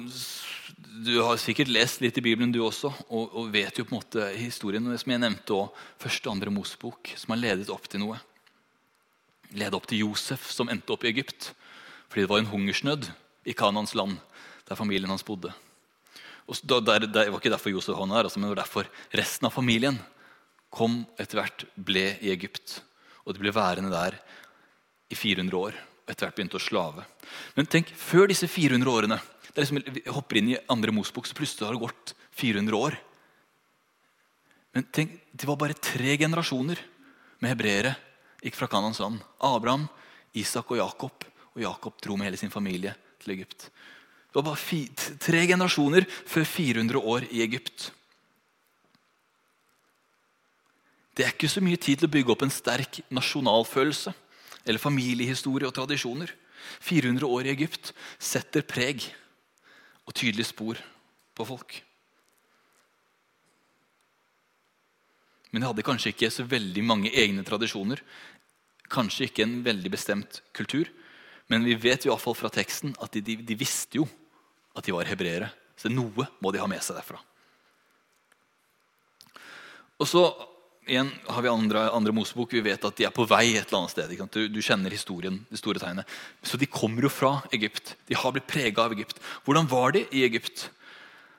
Du 0.98 1.20
har 1.22 1.38
sikkert 1.38 1.70
lest 1.70 2.00
litt 2.02 2.16
i 2.18 2.22
Bibelen, 2.24 2.50
du 2.50 2.58
også, 2.64 2.90
og, 3.08 3.34
og 3.38 3.52
vet 3.52 3.76
jo 3.78 3.84
på 3.86 3.94
en 3.94 4.00
måte 4.00 4.24
historien. 4.34 4.82
Som 4.98 5.12
jeg 5.12 5.22
nevnte 5.22 5.54
òg. 5.54 5.76
Første 6.02 6.26
og 6.26 6.34
andre 6.34 6.50
Mosebok, 6.50 7.12
som 7.14 7.34
har 7.34 7.38
ledet 7.38 7.70
opp 7.70 7.86
til 7.86 8.02
noe. 8.02 8.18
Ledet 9.56 9.76
opp 9.76 9.86
til 9.88 10.04
Josef, 10.04 10.50
som 10.52 10.68
endte 10.68 10.92
opp 10.92 11.06
i 11.06 11.12
Egypt. 11.12 11.52
Fordi 12.08 12.24
det 12.24 12.30
var 12.30 12.42
en 12.42 12.50
hungersnød 12.50 13.08
i 13.48 13.54
Kanans 13.56 13.94
land, 13.96 14.18
der 14.68 14.76
familien 14.76 15.10
hans 15.10 15.24
bodde. 15.24 15.52
Og 16.48 16.60
der, 16.64 16.80
der, 16.80 17.06
det 17.06 17.26
var 17.28 17.40
ikke 17.40 17.52
derfor 17.52 17.72
Josef 17.72 17.96
havna 17.96 18.16
her, 18.16 18.28
altså, 18.28 18.40
men 18.40 18.48
det 18.48 18.56
var 18.56 18.64
derfor 18.64 18.88
resten 19.16 19.48
av 19.48 19.52
familien 19.52 19.98
kom 20.72 21.02
etter 21.20 21.40
hvert, 21.40 21.64
ble 21.76 22.14
i 22.24 22.32
Egypt. 22.32 22.80
Og 23.24 23.36
de 23.36 23.42
ble 23.42 23.52
værende 23.52 23.92
der 23.92 24.16
i 25.12 25.16
400 25.16 25.56
år. 25.56 25.76
Og 25.76 26.12
etter 26.12 26.26
hvert 26.26 26.38
begynte 26.38 26.56
å 26.60 26.64
slave. 26.64 27.04
Men 27.56 27.68
tenk, 27.68 27.92
før 27.92 28.28
disse 28.32 28.48
400 28.48 28.92
årene 28.92 29.20
det 29.48 29.64
er 29.64 29.64
liksom, 29.64 29.94
Vi 29.96 30.12
hopper 30.12 30.38
inn 30.38 30.50
i 30.52 30.58
andre 30.70 30.92
Mosbok, 30.94 31.26
så 31.26 31.36
plutselig 31.36 31.66
har 31.66 31.74
det 31.74 31.82
gått 31.82 32.12
400 32.38 32.76
år. 32.78 32.96
Men 34.76 34.84
tenk, 34.94 35.16
det 35.32 35.48
var 35.48 35.58
bare 35.58 35.74
tre 35.74 36.14
generasjoner 36.20 36.78
med 37.40 37.50
hebreere 37.50 37.94
gikk 38.42 38.56
fra 38.58 38.68
Kanans 38.70 39.00
land. 39.02 39.20
Abraham, 39.42 39.88
Isak 40.34 40.70
og 40.72 40.80
Jakob. 40.80 41.26
Og 41.54 41.62
Jakob 41.64 42.00
dro 42.02 42.16
med 42.16 42.28
hele 42.28 42.40
sin 42.40 42.52
familie 42.54 42.94
til 43.22 43.34
Egypt. 43.34 43.70
Det 44.28 44.36
var 44.36 44.50
bare 44.50 45.16
tre 45.18 45.46
generasjoner 45.48 46.04
før 46.28 46.44
400 46.44 47.00
år 47.00 47.26
i 47.32 47.42
Egypt. 47.42 47.90
Det 51.16 51.24
er 51.24 51.32
ikke 51.34 51.50
så 51.50 51.62
mye 51.64 51.80
tid 51.80 51.98
til 51.98 52.06
å 52.06 52.14
bygge 52.14 52.30
opp 52.30 52.44
en 52.46 52.52
sterk 52.54 53.00
nasjonalfølelse 53.10 54.12
eller 54.68 54.78
familiehistorie 54.78 55.66
og 55.66 55.74
tradisjoner. 55.74 56.30
400 56.84 57.26
år 57.26 57.48
i 57.48 57.54
Egypt 57.56 57.90
setter 58.20 58.62
preg 58.62 59.08
og 60.06 60.14
tydelige 60.14 60.52
spor 60.52 60.78
på 61.34 61.46
folk. 61.48 61.80
Men 65.50 65.62
de 65.62 65.70
hadde 65.70 65.86
kanskje 65.86 66.12
ikke 66.12 66.30
så 66.32 66.44
veldig 66.48 66.84
mange 66.84 67.12
egne 67.12 67.44
tradisjoner. 67.46 68.02
Kanskje 68.92 69.28
ikke 69.28 69.46
en 69.46 69.60
veldig 69.64 69.92
bestemt 69.92 70.42
kultur. 70.56 70.90
Men 71.48 71.64
vi 71.64 71.76
vet 71.80 72.04
i 72.04 72.10
hvert 72.10 72.22
fall 72.22 72.36
fra 72.36 72.50
teksten 72.52 72.92
at 73.00 73.14
de, 73.16 73.24
de, 73.24 73.38
de 73.48 73.56
visste 73.58 74.00
jo 74.00 74.08
at 74.76 74.84
de 74.84 74.94
var 74.94 75.08
hebreere. 75.08 75.48
Så 75.78 75.90
noe 75.92 76.28
må 76.42 76.52
de 76.52 76.60
ha 76.60 76.68
med 76.70 76.82
seg 76.84 76.98
derfra. 76.98 77.20
Og 79.98 80.06
så 80.06 80.22
igjen 80.88 81.10
har 81.28 81.44
vi 81.44 81.50
andre, 81.50 81.88
andre 81.94 82.14
Mosebok. 82.16 82.52
Vi 82.54 82.64
vet 82.64 82.84
at 82.84 82.98
de 82.98 83.06
er 83.08 83.14
på 83.14 83.26
vei 83.28 83.52
et 83.52 83.66
eller 83.66 83.82
annet 83.82 83.94
sted. 83.94 84.14
Du, 84.34 84.40
du, 84.52 84.60
kjenner 84.64 84.94
historien, 84.94 85.40
det 85.50 85.60
store 85.60 85.82
tegnet. 85.82 86.08
Så 86.42 86.60
de 86.60 86.68
kommer 86.70 87.04
jo 87.04 87.12
fra 87.12 87.38
Egypt. 87.56 87.96
De 88.08 88.16
har 88.18 88.34
blitt 88.34 88.48
prega 88.50 88.86
av 88.86 88.94
Egypt. 88.96 89.20
Hvordan 89.46 89.68
var 89.70 89.96
de 89.96 90.04
i 90.12 90.24
Egypt? 90.26 90.68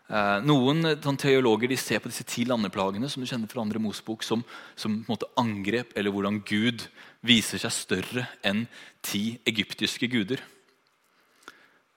Eh, 0.09 0.39
noen 0.41 0.81
sånn, 0.97 1.19
teologer 1.21 1.75
ser 1.77 2.01
på 2.01 2.09
disse 2.09 2.25
ti 2.25 2.41
landeplagene 2.49 3.09
som 3.11 3.21
du 3.21 3.29
kjenner 3.29 3.49
fra 3.51 3.61
andre 3.61 3.81
Mosebok, 3.83 4.25
som, 4.25 4.41
som 4.73 5.03
angrep, 5.37 5.93
eller 5.93 6.13
hvordan 6.13 6.41
Gud 6.41 6.87
viser 7.21 7.61
seg 7.61 7.75
større 7.75 8.25
enn 8.41 8.65
ti 9.05 9.37
egyptiske 9.45 10.09
guder. 10.09 10.41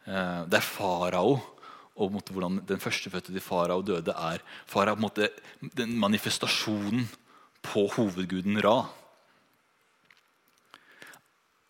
Eh, 0.04 0.44
det 0.44 0.60
er 0.60 0.66
farao 0.66 1.38
og 1.92 2.20
hvordan 2.32 2.62
den 2.68 2.80
førstefødte 2.80 3.32
til 3.32 3.44
farao 3.44 3.82
døde, 3.84 4.12
er 4.12 4.44
farao 4.66 4.96
den 5.76 5.96
manifestasjonen 6.00 7.08
på 7.62 7.86
hovedguden 7.96 8.60
Ra. 8.64 8.90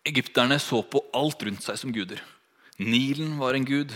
Egypterne 0.03 0.59
så 0.59 0.81
på 0.83 0.99
alt 1.15 1.43
rundt 1.43 1.63
seg 1.63 1.79
som 1.79 1.91
guder. 1.95 2.19
Nilen 2.79 3.37
var 3.39 3.55
en 3.55 3.67
gud. 3.67 3.93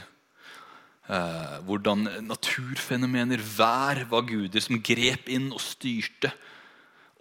Eh, 1.07 1.57
hvordan 1.63 2.03
naturfenomener, 2.27 3.39
vær, 3.39 4.03
var 4.11 4.25
guder 4.27 4.63
som 4.63 4.81
grep 4.83 5.29
inn 5.31 5.49
og 5.55 5.63
styrte. 5.63 6.33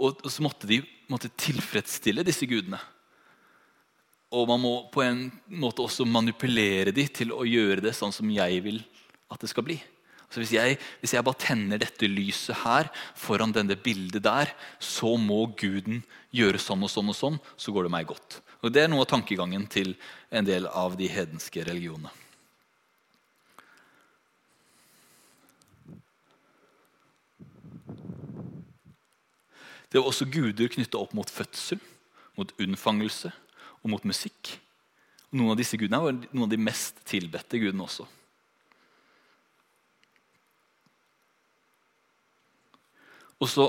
Og, 0.03 0.25
så 0.27 0.43
måtte 0.45 0.69
de 0.69 0.81
måtte 1.07 1.31
tilfredsstille 1.39 2.25
disse 2.27 2.49
gudene. 2.51 2.81
Og 4.35 4.49
man 4.51 4.59
må 4.59 4.73
på 4.91 5.05
en 5.05 5.29
måte 5.55 5.85
også 5.85 6.07
manipulere 6.09 6.91
dem 6.91 7.13
til 7.15 7.31
å 7.31 7.47
gjøre 7.47 7.85
det 7.85 7.95
sånn 7.95 8.15
som 8.15 8.27
jeg 8.35 8.59
vil 8.65 8.83
at 9.31 9.39
det 9.43 9.53
skal 9.53 9.65
bli. 9.69 9.79
Så 10.27 10.43
hvis 10.43 10.57
jeg, 10.57 10.81
hvis 10.99 11.15
jeg, 11.15 11.23
bare 11.23 11.39
tenner 11.39 11.79
dette 11.79 12.11
lyset 12.11 12.59
her 12.65 12.91
foran 13.15 13.55
denne 13.55 13.79
bildet 13.79 14.25
der, 14.27 14.51
så 14.83 15.15
må 15.15 15.45
guden 15.55 16.03
gjøre 16.35 16.59
sånn 16.59 16.83
og 16.83 16.91
sånn, 16.91 17.15
og 17.15 17.17
sånn, 17.17 17.39
så 17.55 17.71
går 17.71 17.87
det 17.87 17.95
meg 17.95 18.11
godt. 18.11 18.41
Og 18.67 18.75
Det 18.75 18.83
er 18.83 18.91
noe 18.91 19.07
av 19.07 19.13
tankegangen 19.15 19.71
til 19.71 19.95
en 20.35 20.45
del 20.45 20.67
av 20.67 20.99
de 20.99 21.07
hedenske 21.07 21.63
religionene. 21.71 22.11
Det 29.97 30.03
var 30.03 30.11
også 30.11 30.27
guder 30.29 30.69
knytta 30.69 30.99
opp 31.01 31.15
mot 31.17 31.31
fødsel, 31.33 31.79
mot 32.37 32.51
unnfangelse 32.61 33.31
og 33.81 33.89
mot 33.95 34.03
musikk. 34.05 34.51
Og 35.31 35.39
noen 35.41 35.55
av 35.55 35.57
disse 35.57 35.79
gudene 35.81 36.03
var 36.05 36.19
noen 36.19 36.43
av 36.45 36.51
de 36.53 36.59
mest 36.61 37.01
tilbedte 37.09 37.57
gudene 37.63 37.87
også. 37.87 38.05
Og 43.41 43.49
så, 43.49 43.67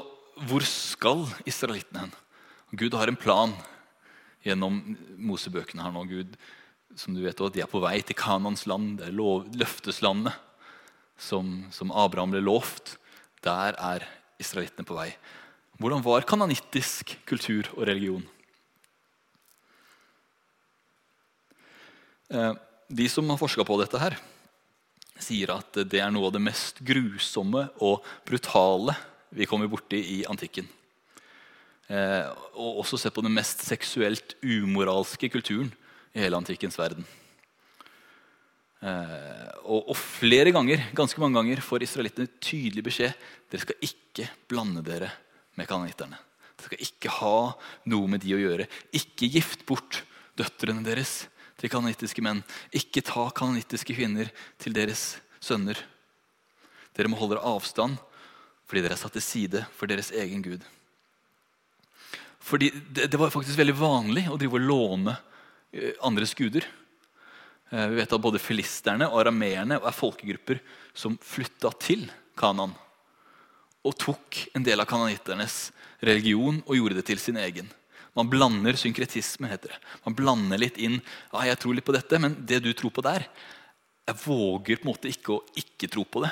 hvor 0.51 0.67
skal 0.67 1.23
israelittene 1.47 2.03
hen? 2.09 2.13
Gud 2.75 2.99
har 2.99 3.07
en 3.07 3.19
plan 3.23 3.55
gjennom 4.43 4.81
Mosebøkene 5.31 5.87
her 5.87 5.95
nå. 5.95 6.03
Gud, 6.11 6.35
som 6.99 7.15
du 7.15 7.23
vet, 7.23 7.39
også, 7.39 7.55
De 7.55 7.63
er 7.63 7.71
på 7.71 7.79
vei 7.87 8.01
til 8.03 8.19
Kanans 8.19 8.67
land, 8.67 8.97
det 8.99 9.07
er 9.07 9.15
lov, 9.15 9.47
løfteslandet 9.55 10.35
som, 11.15 11.69
som, 11.71 11.95
Abraham 11.95 12.35
ble 12.35 12.43
lovt. 12.43 12.97
Der 13.47 13.79
er 13.79 14.11
israelittene 14.43 14.83
på 14.91 14.99
vei. 14.99 15.13
Hvordan 15.77 16.01
var 16.01 16.25
kananittisk 16.25 17.13
kultur 17.29 17.67
og 17.75 17.83
religion? 17.85 18.23
Eh, 22.33 22.53
de 22.89 23.05
som 23.11 23.29
har 23.29 23.37
forska 23.37 23.61
på 23.67 23.77
dette, 23.77 23.99
her, 24.01 24.17
sier 25.21 25.53
at 25.53 25.77
det 25.85 26.01
er 26.01 26.09
noe 26.13 26.29
av 26.29 26.33
det 26.33 26.41
mest 26.41 26.81
grusomme 26.85 27.67
og 27.85 28.05
brutale 28.25 28.95
vi 29.37 29.45
kommer 29.49 29.69
borti 29.69 29.99
i 30.15 30.17
antikken. 30.29 30.65
Eh, 31.93 32.25
og 32.57 32.81
også 32.81 32.97
se 32.97 33.13
på 33.13 33.21
den 33.21 33.35
mest 33.37 33.61
seksuelt 33.67 34.33
umoralske 34.41 35.29
kulturen 35.29 35.69
i 36.17 36.23
hele 36.23 36.41
antikkens 36.41 36.79
verden. 36.79 37.05
Eh, 38.81 39.45
og, 39.61 39.93
flere 39.97 40.51
ganger, 40.53 40.89
ganske 40.97 41.21
mange 41.21 41.37
ganger 41.37 41.61
får 41.65 41.85
israelittene 41.85 42.33
tydelig 42.41 42.83
beskjed 42.89 43.13
dere 43.49 43.63
skal 43.63 43.87
ikke 43.87 44.27
blande 44.49 44.83
dere 44.85 45.13
med 45.57 45.67
kananitterne. 45.69 46.19
Dere 46.57 46.69
skal 46.69 46.85
ikke 46.85 47.13
ha 47.19 47.37
noe 47.89 48.09
med 48.09 48.23
de 48.23 48.33
å 48.37 48.41
gjøre. 48.41 48.67
Ikke 48.95 49.29
gift 49.29 49.65
bort 49.69 50.03
døtrene 50.37 50.85
deres 50.85 51.25
til 51.57 51.71
kanonittiske 51.73 52.23
menn. 52.25 52.43
Ikke 52.75 53.03
ta 53.05 53.27
kanonittiske 53.35 53.95
kvinner 53.97 54.31
til 54.61 54.75
deres 54.77 55.17
sønner. 55.43 55.79
Dere 56.97 57.11
må 57.11 57.19
holde 57.19 57.41
avstand 57.41 57.99
fordi 58.67 58.81
dere 58.83 58.97
er 58.97 58.99
satt 58.99 59.13
til 59.15 59.23
side 59.23 59.61
for 59.77 59.87
deres 59.87 60.09
egen 60.11 60.41
Gud. 60.43 60.65
Fordi 62.43 62.67
det, 62.91 63.05
det 63.11 63.19
var 63.19 63.31
faktisk 63.31 63.55
veldig 63.59 63.77
vanlig 63.79 64.25
å 64.27 64.35
drive 64.39 64.59
og 64.59 64.65
låne 64.67 65.13
eh, 65.71 65.93
andres 66.03 66.35
guder. 66.35 66.67
Eh, 67.71 67.87
vi 67.93 68.01
vet 68.01 68.11
at 68.11 68.23
Både 68.23 68.41
filisterne 68.43 69.07
og 69.07 69.21
arameerne 69.23 69.79
er 69.79 69.95
folkegrupper 69.95 70.59
som 70.91 71.15
flytta 71.23 71.71
til 71.79 72.05
Kanan. 72.37 72.75
Og 73.85 73.97
tok 73.99 74.47
en 74.57 74.65
del 74.65 74.81
av 74.81 74.87
kananitternes 74.89 75.67
religion 76.05 76.61
og 76.65 76.77
gjorde 76.77 76.97
det 76.99 77.05
til 77.09 77.21
sin 77.21 77.37
egen. 77.41 77.69
Man 78.17 78.29
blander 78.29 78.77
synkretisme. 78.79 79.47
heter 79.47 79.75
det. 79.75 79.79
Man 80.05 80.15
blander 80.17 80.57
litt 80.57 80.77
inn 80.77 80.97
ja, 80.97 81.45
jeg 81.51 81.59
tror 81.61 81.77
litt 81.77 81.85
på 81.85 81.93
dette, 81.93 82.19
men 82.19 82.33
det 82.45 82.63
du 82.65 82.73
tror 82.73 82.91
på 82.91 83.05
der 83.05 83.27
Jeg 84.07 84.17
våger 84.23 84.79
på 84.79 84.87
en 84.87 84.93
måte 84.93 85.11
ikke 85.11 85.35
å 85.35 85.43
ikke 85.55 85.89
tro 85.91 86.05
på 86.07 86.23
det. 86.23 86.31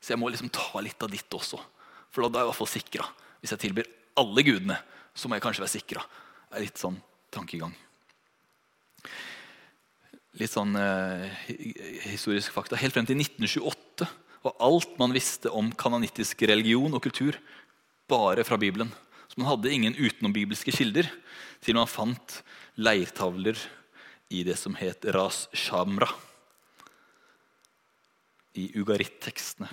Så 0.00 0.12
jeg 0.12 0.20
må 0.20 0.28
liksom 0.28 0.50
ta 0.50 0.80
litt 0.82 1.02
av 1.02 1.10
ditt 1.10 1.32
også. 1.32 1.58
For 2.10 2.26
da 2.26 2.40
er 2.40 2.42
jeg 2.42 2.46
i 2.46 2.50
hvert 2.50 2.58
fall 2.58 2.72
sikra. 2.72 3.06
Hvis 3.40 3.54
jeg 3.54 3.62
tilbyr 3.62 3.90
alle 4.18 4.42
gudene, 4.42 4.76
så 5.14 5.28
må 5.28 5.36
jeg 5.36 5.44
kanskje 5.44 5.62
være 5.62 5.74
sikra. 5.76 6.02
Det 6.50 6.58
er 6.58 6.66
litt 6.66 6.80
sånn 6.80 6.98
tankegang. 7.30 7.74
litt 10.36 10.52
sånn 10.52 10.76
eh, 10.76 11.30
historisk 12.10 12.52
fakta. 12.52 12.76
Helt 12.76 12.92
frem 12.92 13.06
til 13.08 13.16
1928 13.16 13.85
var 14.46 14.56
alt 14.62 14.98
man 15.00 15.14
visste 15.14 15.50
om 15.50 15.72
kanonittisk 15.74 16.46
religion 16.46 16.94
og 16.94 17.02
kultur, 17.04 17.38
bare 18.06 18.44
fra 18.46 18.58
Bibelen. 18.60 18.92
Så 19.26 19.40
man 19.40 19.50
hadde 19.50 19.72
ingen 19.74 19.96
utenombibelske 19.98 20.74
kilder 20.74 21.08
til 21.64 21.78
man 21.78 21.90
fant 21.90 22.40
leirtavler 22.78 23.58
i 24.30 24.44
det 24.46 24.56
som 24.58 24.76
het 24.78 25.06
Ras 25.14 25.46
Shamra. 25.54 26.08
I 28.56 28.70
ugarittekstene. 28.78 29.68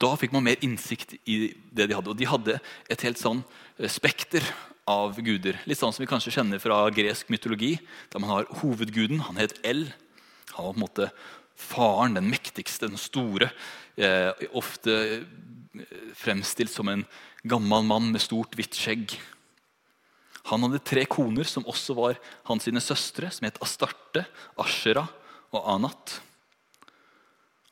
Da 0.00 0.14
fikk 0.16 0.32
man 0.32 0.46
mer 0.46 0.62
innsikt 0.64 1.16
i 1.28 1.50
det 1.74 1.88
de 1.90 1.96
hadde. 1.96 2.12
Og 2.14 2.16
de 2.16 2.28
hadde 2.28 2.56
et 2.88 3.02
helt 3.04 3.20
sånn 3.20 3.42
eh, 3.76 3.90
spekter 3.90 4.44
av 4.88 5.18
guder. 5.20 5.58
Litt 5.68 5.80
sånn 5.80 5.92
som 5.92 6.04
vi 6.04 6.08
kanskje 6.08 6.32
kjenner 6.38 6.62
fra 6.62 6.86
gresk 6.94 7.28
mytologi, 7.28 7.74
der 8.08 8.22
man 8.22 8.32
har 8.32 8.48
hovedguden. 8.62 9.20
Han 9.26 9.40
het 9.42 9.58
El. 9.66 9.90
Han 10.54 10.70
var 10.70 10.72
på 10.72 10.78
en 10.78 10.86
måte 10.86 11.10
faren, 11.58 12.14
den 12.18 12.30
mektigste, 12.30 12.88
den 12.88 13.00
store. 13.00 13.50
Eh, 13.98 14.30
ofte 14.56 14.94
eh, 14.94 15.88
fremstilt 16.18 16.72
som 16.72 16.88
en 16.92 17.04
gammel 17.42 17.84
mann 17.86 18.12
med 18.14 18.22
stort, 18.22 18.54
hvitt 18.58 18.78
skjegg. 18.78 19.16
Han 20.48 20.64
hadde 20.64 20.80
tre 20.86 21.04
koner 21.10 21.44
som 21.48 21.66
også 21.68 21.96
var 21.98 22.20
hans 22.48 22.68
sine 22.68 22.80
søstre, 22.80 23.30
som 23.34 23.48
het 23.48 23.58
Astarte, 23.64 24.24
Ashera 24.58 25.04
og 25.52 25.66
Anat. 25.74 26.20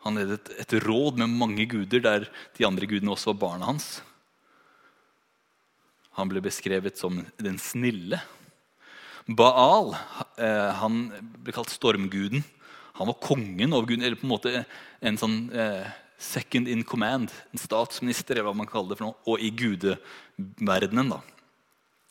Han 0.05 0.19
ledet 0.19 0.53
et 0.61 0.77
råd 0.85 1.19
med 1.23 1.33
mange 1.35 1.65
guder, 1.67 2.03
der 2.03 2.29
de 2.59 2.67
andre 2.67 2.87
gudene 2.87 3.15
også 3.15 3.33
var 3.33 3.41
barna 3.47 3.71
hans. 3.73 4.01
Han 6.17 6.31
ble 6.31 6.41
beskrevet 6.45 6.99
som 7.01 7.19
den 7.43 7.59
snille. 7.61 8.21
Baal 9.27 9.97
eh, 10.39 10.71
han 10.79 11.09
ble 11.43 11.55
kalt 11.57 11.73
stormguden. 11.73 12.45
Han 12.97 13.11
var 13.11 13.21
kongen 13.23 13.75
over 13.77 13.91
Gud, 13.91 14.03
eller 14.03 14.19
på 14.19 14.27
en 14.27 14.33
måte 14.33 14.65
en 15.05 15.19
sånn 15.21 15.39
eh, 15.53 15.87
second 16.19 16.69
in 16.69 16.85
command. 16.85 17.33
En 17.53 17.61
statsminister, 17.61 18.37
eller 18.37 18.49
hva 18.49 18.57
man 18.63 18.71
kaller 18.71 18.95
det 18.95 19.01
for 19.01 19.11
noe, 19.11 19.19
og 19.29 19.43
i 19.43 19.51
gudeverdenen. 19.53 21.13
da. 21.13 21.21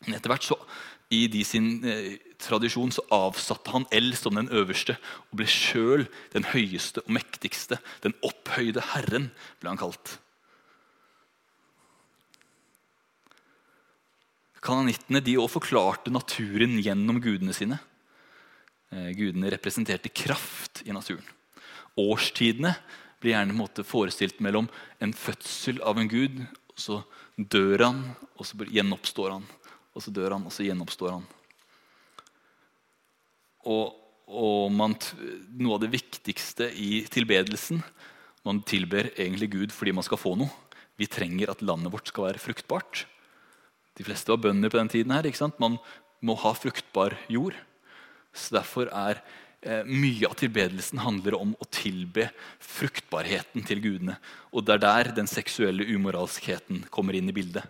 Men 0.06 0.18
etter 0.18 0.34
hvert 0.34 0.46
så, 0.46 0.60
i 1.14 1.26
de 1.32 1.42
sin 1.46 1.80
eh, 1.86 2.18
tradisjon 2.42 2.94
så 2.94 3.06
avsatte 3.14 3.74
han 3.74 3.88
El 3.94 4.14
som 4.18 4.38
den 4.38 4.50
øverste 4.54 4.98
og 5.30 5.40
ble 5.40 5.48
sjøl 5.50 6.06
den 6.34 6.48
høyeste 6.50 7.04
og 7.06 7.12
mektigste. 7.18 7.80
Den 8.06 8.16
opphøyde 8.26 8.84
Herren, 8.94 9.32
ble 9.62 9.74
han 9.74 9.82
kalt. 9.82 10.18
Kananittene 14.66 15.22
de 15.22 15.38
også 15.38 15.60
forklarte 15.60 16.14
naturen 16.14 16.80
gjennom 16.82 17.22
gudene 17.22 17.54
sine. 17.54 17.78
Eh, 18.96 19.12
gudene 19.12 19.52
representerte 19.52 20.10
kraft 20.10 20.84
i 20.88 20.94
naturen. 20.96 21.26
Årstidene 22.00 22.76
blir 23.20 23.34
gjerne 23.34 23.56
måte, 23.58 23.84
forestilt 23.84 24.40
mellom 24.44 24.70
en 25.04 25.12
fødsel 25.16 25.82
av 25.84 26.00
en 26.00 26.08
gud, 26.12 26.38
og 26.72 26.80
så 26.80 27.02
dør 27.36 27.88
han, 27.90 28.02
og 28.40 28.48
så 28.48 28.68
gjenoppstår 28.70 29.34
han. 29.36 29.48
Og 29.96 30.04
så 30.04 30.14
dør 30.16 30.38
han, 30.38 30.48
og 30.48 30.54
så 30.54 30.68
gjenoppstår 30.68 31.18
han. 31.18 31.28
Og, 33.66 33.96
og 34.30 34.72
man, 34.72 34.96
noe 35.58 35.76
av 35.76 35.84
det 35.84 35.92
viktigste 35.96 36.70
i 36.70 37.00
tilbedelsen 37.10 37.80
Man 38.46 38.60
tilber 38.62 39.08
egentlig 39.18 39.48
Gud 39.50 39.72
fordi 39.74 39.90
man 39.98 40.06
skal 40.06 40.20
få 40.22 40.36
noe. 40.38 40.52
Vi 41.02 41.08
trenger 41.10 41.50
at 41.50 41.64
landet 41.66 41.90
vårt 41.90 42.12
skal 42.12 42.28
være 42.28 42.42
fruktbart. 42.44 43.08
De 43.98 44.06
fleste 44.06 44.30
var 44.30 44.44
bønder 44.44 44.70
på 44.70 44.78
den 44.78 44.92
tiden. 44.94 45.16
her, 45.16 45.26
ikke 45.26 45.42
sant? 45.42 45.58
Man 45.58 45.80
må 46.22 46.36
ha 46.38 46.52
fruktbar 46.54 47.18
jord. 47.26 47.58
Så 48.36 48.58
Derfor 48.58 48.92
er 48.92 49.22
eh, 49.62 49.84
mye 49.88 50.30
av 50.30 50.36
tilbedelsen 50.40 51.02
handler 51.04 51.38
om 51.40 51.56
å 51.58 51.70
tilbe 51.72 52.30
fruktbarheten 52.64 53.66
til 53.68 53.84
gudene. 53.84 54.18
Og 54.52 54.66
det 54.68 54.78
er 54.78 54.86
der 54.86 55.12
den 55.22 55.32
seksuelle 55.32 55.88
umoralskheten 55.96 56.86
kommer 56.94 57.18
inn 57.18 57.32
i 57.32 57.36
bildet. 57.36 57.66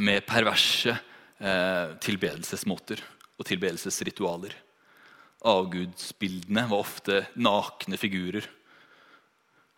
Med 0.00 0.24
perverse 0.28 0.94
eh, 0.94 1.92
tilbedelsesmåter 2.00 3.02
og 3.36 3.48
tilbedelsesritualer. 3.50 4.54
Avgudsbildene 5.52 6.68
var 6.70 6.84
ofte 6.84 7.24
nakne 7.34 7.98
figurer 7.98 8.46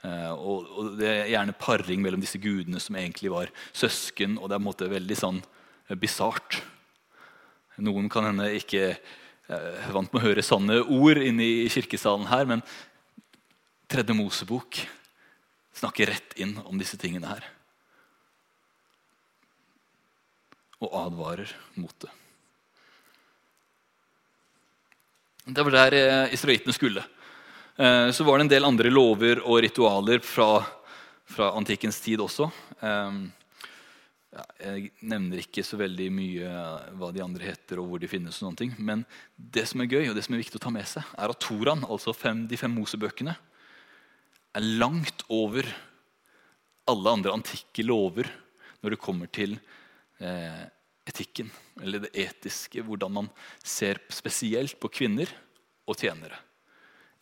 Eh, 0.04 0.32
og, 0.36 0.68
og, 0.68 0.94
Det 1.00 1.08
er 1.08 1.32
gjerne 1.32 1.56
paring 1.56 2.02
mellom 2.04 2.22
disse 2.22 2.40
gudene 2.40 2.80
som 2.82 2.96
egentlig 3.00 3.32
var 3.32 3.52
søsken. 3.72 4.38
og 4.38 4.48
Det 4.48 4.56
er 4.56 4.60
på 4.60 4.64
en 4.64 4.70
måte 4.70 4.90
veldig 4.92 5.18
sånn 5.18 5.40
eh, 5.40 5.96
bisart. 5.96 6.60
Noen 7.82 8.10
kan 8.12 8.28
hende 8.28 8.50
ikke 8.58 8.94
eh, 9.48 9.90
vant 9.94 10.10
med 10.12 10.20
å 10.20 10.26
høre 10.26 10.44
sanne 10.44 10.80
ord 10.82 11.20
inne 11.20 11.44
i 11.44 11.70
kirkesalen 11.72 12.28
her, 12.30 12.46
men 12.48 12.64
Tredje 13.90 14.16
Mosebok 14.16 14.80
snakker 15.74 16.12
rett 16.12 16.36
inn 16.40 16.56
om 16.64 16.78
disse 16.80 16.98
tingene 17.00 17.28
her. 17.28 17.44
Og 20.80 20.92
advarer 21.04 21.50
mot 21.78 21.94
det. 22.02 22.12
Det 25.44 25.64
var 25.66 25.76
der 25.76 25.98
eh, 25.98 26.34
israelittene 26.34 26.76
skulle. 26.76 27.04
Eh, 27.76 28.10
så 28.16 28.24
var 28.24 28.38
det 28.38 28.46
en 28.46 28.54
del 28.54 28.68
andre 28.68 28.92
lover 28.92 29.42
og 29.44 29.60
ritualer 29.66 30.24
fra, 30.24 30.62
fra 31.28 31.52
antikkens 31.58 32.00
tid 32.00 32.22
også. 32.24 32.48
Eh, 34.34 34.76
jeg 34.76 34.90
nevner 35.06 35.42
ikke 35.42 35.64
så 35.66 35.78
veldig 35.78 36.08
mye 36.14 36.52
hva 36.98 37.10
de 37.14 37.22
andre 37.24 37.50
heter, 37.52 37.80
og 37.80 37.90
hvor 37.90 38.02
de 38.02 38.10
finnes. 38.10 38.40
og 38.42 38.48
noen 38.48 38.60
ting. 38.60 38.74
Men 38.78 39.04
det 39.36 39.66
som 39.70 39.82
er 39.82 39.90
gøy, 39.90 40.08
og 40.08 40.16
det 40.16 40.24
som 40.26 40.34
er 40.34 40.42
viktig 40.42 40.60
å 40.60 40.64
ta 40.66 40.72
med 40.74 40.86
seg, 40.90 41.06
er 41.16 41.30
at 41.30 41.42
Toran, 41.42 41.84
altså 41.86 42.14
fem, 42.16 42.46
de 42.50 42.58
fem 42.58 42.74
Mosebøkene, 42.74 43.36
er 44.54 44.70
langt 44.78 45.24
over 45.28 45.66
alle 46.90 47.10
andre 47.10 47.32
antikke 47.34 47.82
lover 47.86 48.28
når 48.82 48.94
det 48.94 49.02
kommer 49.02 49.30
til 49.32 49.56
eh, 50.20 50.64
etikken, 51.08 51.50
eller 51.80 52.04
det 52.04 52.12
etiske. 52.14 52.82
Hvordan 52.82 53.20
man 53.20 53.30
ser 53.62 54.02
spesielt 54.12 54.78
på 54.80 54.90
kvinner 54.92 55.30
og 55.86 55.98
tjenere. 56.00 56.38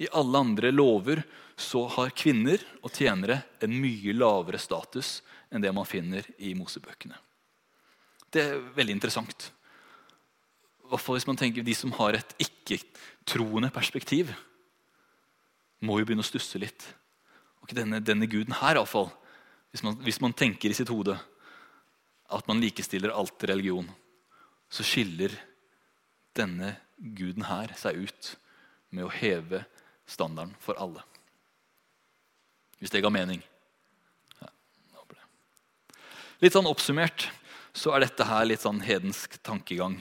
I 0.03 0.09
alle 0.19 0.41
andre 0.41 0.73
lover 0.73 1.23
så 1.59 1.85
har 1.95 2.15
kvinner 2.17 2.63
og 2.83 2.91
tjenere 2.97 3.43
en 3.63 3.75
mye 3.79 4.15
lavere 4.17 4.59
status 4.59 5.21
enn 5.53 5.63
det 5.63 5.73
man 5.75 5.89
finner 5.89 6.27
i 6.41 6.55
Mosebøkene. 6.57 7.19
Det 8.33 8.43
er 8.43 8.63
veldig 8.77 8.97
interessant. 8.97 9.51
I 10.93 10.97
hvis 10.97 11.27
man 11.29 11.39
tenker 11.41 11.65
De 11.65 11.75
som 11.77 11.93
har 11.97 12.17
et 12.17 12.35
ikke-troende 12.41 13.71
perspektiv, 13.73 14.33
må 15.81 15.99
jo 15.99 16.07
begynne 16.07 16.25
å 16.25 16.27
stusse 16.27 16.61
litt. 16.61 16.85
Og 17.63 17.73
denne, 17.77 18.01
denne 18.01 18.29
guden 18.31 18.55
her, 18.61 18.77
iallfall. 18.77 19.11
Hvis, 19.73 19.83
man, 19.83 19.97
hvis 20.05 20.21
man 20.21 20.35
tenker 20.37 20.71
i 20.71 20.77
sitt 20.77 20.91
hode 20.93 21.17
at 22.33 22.49
man 22.49 22.61
likestiller 22.61 23.13
alt 23.13 23.45
religion, 23.49 23.89
så 24.73 24.85
skiller 24.87 25.35
denne 26.37 26.77
guden 26.97 27.45
her 27.45 27.75
seg 27.77 28.07
ut 28.07 28.35
med 28.93 29.05
å 29.05 29.13
heve 29.13 29.65
standarden 30.09 30.55
for 30.61 30.79
alle. 30.81 31.03
Hvis 32.81 32.93
det 32.93 33.03
ga 33.05 33.13
mening. 33.13 33.43
Litt 36.43 36.57
sånn 36.57 36.67
oppsummert 36.67 37.29
så 37.73 37.93
er 37.95 38.03
dette 38.03 38.27
her 38.27 38.49
litt 38.49 38.65
sånn 38.65 38.83
hedensk 38.83 39.39
tankegang. 39.47 39.95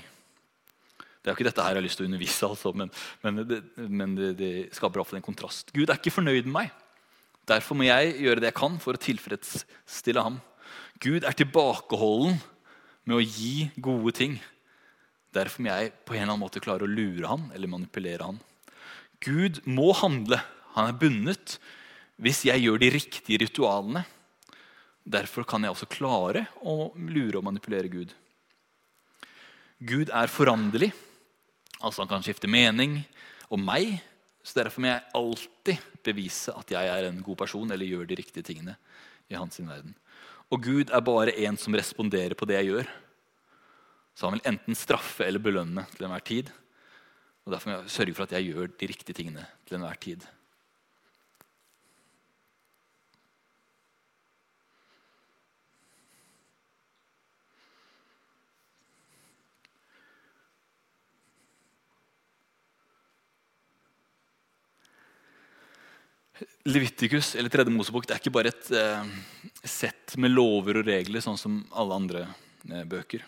Det 1.22 1.30
er 1.30 1.36
jo 1.36 1.38
ikke 1.38 1.50
dette 1.52 1.64
her 1.64 1.76
jeg 1.76 1.82
har 1.84 1.86
lyst 1.86 2.00
til 2.00 2.08
å 2.08 2.10
undervise, 2.10 2.48
altså, 2.48 2.72
men, 2.74 2.90
men, 3.22 3.42
det, 3.46 3.60
men 3.78 4.16
det, 4.18 4.30
det, 4.40 4.54
skaper 4.74 5.00
iallfall 5.00 5.20
en 5.20 5.28
kontrast. 5.28 5.70
Gud 5.76 5.86
er 5.86 6.00
ikke 6.00 6.16
fornøyd 6.16 6.48
med 6.48 6.56
meg. 6.56 6.72
Derfor 7.52 7.78
må 7.78 7.86
jeg 7.86 8.16
gjøre 8.24 8.42
det 8.42 8.50
jeg 8.50 8.58
kan 8.58 8.80
for 8.82 8.98
å 8.98 9.02
tilfredsstille 9.02 10.24
ham. 10.26 10.40
Gud 11.02 11.28
er 11.30 11.38
tilbakeholden 11.38 12.40
med 13.06 13.20
å 13.20 13.22
gi 13.22 13.68
gode 13.78 14.16
ting. 14.18 14.40
Derfor 15.34 15.62
må 15.62 15.70
jeg 15.70 15.94
på 16.06 16.16
en 16.16 16.24
eller 16.24 16.34
annen 16.34 16.44
måte 16.44 16.64
klare 16.64 16.88
å 16.88 16.90
lure 16.90 17.30
ham 17.30 17.48
eller 17.54 17.70
manipulere 17.70 18.26
ham. 18.32 18.42
Gud 19.22 19.62
må 19.70 19.92
handle. 20.02 20.42
Han 20.74 20.90
er 20.90 20.98
bundet 20.98 21.60
hvis 22.22 22.44
jeg 22.50 22.66
gjør 22.66 22.82
de 22.82 22.92
riktige 22.98 23.44
ritualene. 23.46 24.04
Derfor 25.02 25.46
kan 25.48 25.64
jeg 25.66 25.74
også 25.74 25.90
klare 25.90 26.46
å 26.62 26.92
lure 26.96 27.40
og 27.40 27.46
manipulere 27.46 27.90
Gud. 27.90 28.14
Gud 29.82 30.12
er 30.14 30.30
foranderlig. 30.30 30.92
Altså 31.82 32.04
Han 32.04 32.12
kan 32.12 32.26
skifte 32.26 32.50
mening 32.52 33.00
om 33.50 33.64
meg. 33.66 33.98
Så 34.46 34.60
Derfor 34.60 34.84
må 34.84 34.92
jeg 34.92 35.10
alltid 35.18 35.88
bevise 36.06 36.54
at 36.58 36.74
jeg 36.74 36.90
er 36.90 37.10
en 37.10 37.22
god 37.26 37.40
person 37.42 37.72
eller 37.74 37.90
gjør 37.90 38.08
de 38.10 38.18
riktige 38.22 38.46
tingene 38.46 38.78
i 39.30 39.38
hans 39.38 39.60
verden. 39.62 39.96
Og 40.52 40.62
Gud 40.66 40.92
er 40.92 41.06
bare 41.06 41.34
en 41.46 41.58
som 41.58 41.76
responderer 41.78 42.36
på 42.38 42.46
det 42.50 42.60
jeg 42.60 42.74
gjør. 42.74 42.90
Så 44.14 44.28
han 44.28 44.36
vil 44.36 44.50
enten 44.52 44.78
straffe 44.78 45.26
eller 45.26 45.42
belønne 45.42 45.86
til 45.96 46.06
enhver 46.06 46.26
tid. 46.28 46.52
Og 47.46 47.54
Derfor 47.54 47.70
må 47.70 47.78
jeg 47.80 47.94
sørge 47.94 48.16
for 48.18 48.28
at 48.28 48.36
jeg 48.38 48.52
gjør 48.52 48.74
de 48.78 48.90
riktige 48.92 49.18
tingene 49.18 49.46
til 49.66 49.80
enhver 49.80 49.98
tid. 50.02 50.26
Levitikus 66.70 67.36
eller 67.36 67.50
Tredje 67.50 67.74
Mosebok 67.74 68.06
det 68.08 68.16
er 68.16 68.22
ikke 68.22 68.34
bare 68.34 68.52
et 68.54 68.70
eh, 68.78 69.10
sett 69.66 70.16
med 70.22 70.34
lover 70.34 70.82
og 70.82 70.88
regler, 70.88 71.24
sånn 71.24 71.40
som 71.40 71.60
alle 71.74 71.98
andre 71.98 72.22
eh, 72.70 72.86
bøker. 72.86 73.26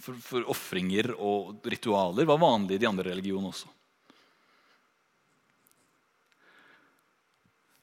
For, 0.00 0.16
for 0.24 0.46
ofringer 0.50 1.12
og 1.18 1.66
ritualer 1.68 2.28
var 2.28 2.40
vanlig 2.40 2.78
i 2.78 2.82
de 2.82 2.88
andre 2.88 3.10
religionene 3.10 3.50
også. 3.50 3.68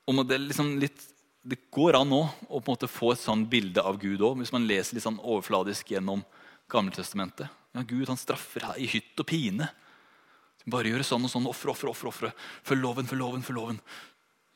Og 0.08 0.24
det, 0.24 0.40
liksom 0.40 0.78
litt, 0.80 1.04
det, 1.44 1.60
går 1.74 2.00
an 2.00 2.08
nå 2.10 2.22
å 2.24 2.62
på 2.62 2.64
en 2.64 2.78
måte 2.78 2.88
få 2.90 3.12
et 3.12 3.22
sånn 3.22 3.44
bilde 3.52 3.84
av 3.84 4.00
Gud 4.00 4.24
òg, 4.24 4.40
hvis 4.40 4.54
man 4.56 4.68
leser 4.70 4.96
litt 4.96 5.06
sånn 5.06 5.20
overfladisk 5.20 5.92
gjennom 5.92 6.24
Gammeltestamentet. 6.72 7.52
Ja, 7.76 7.84
Gud 7.88 8.08
han 8.08 8.20
straffer 8.20 8.64
her 8.72 8.80
i 8.80 8.88
hytt 8.90 9.20
og 9.20 9.28
pine. 9.28 9.68
Bare 10.68 10.90
gjøre 10.92 11.06
sånn 11.08 11.28
og 11.28 11.32
sånn. 11.32 11.48
Ofre, 11.48 11.76
ofre, 11.76 11.92
ofre. 12.12 12.32
Følg 12.68 12.84
loven, 12.84 13.08
følg 13.08 13.22
loven, 13.24 13.44
følg 13.46 13.60
loven. 13.60 13.82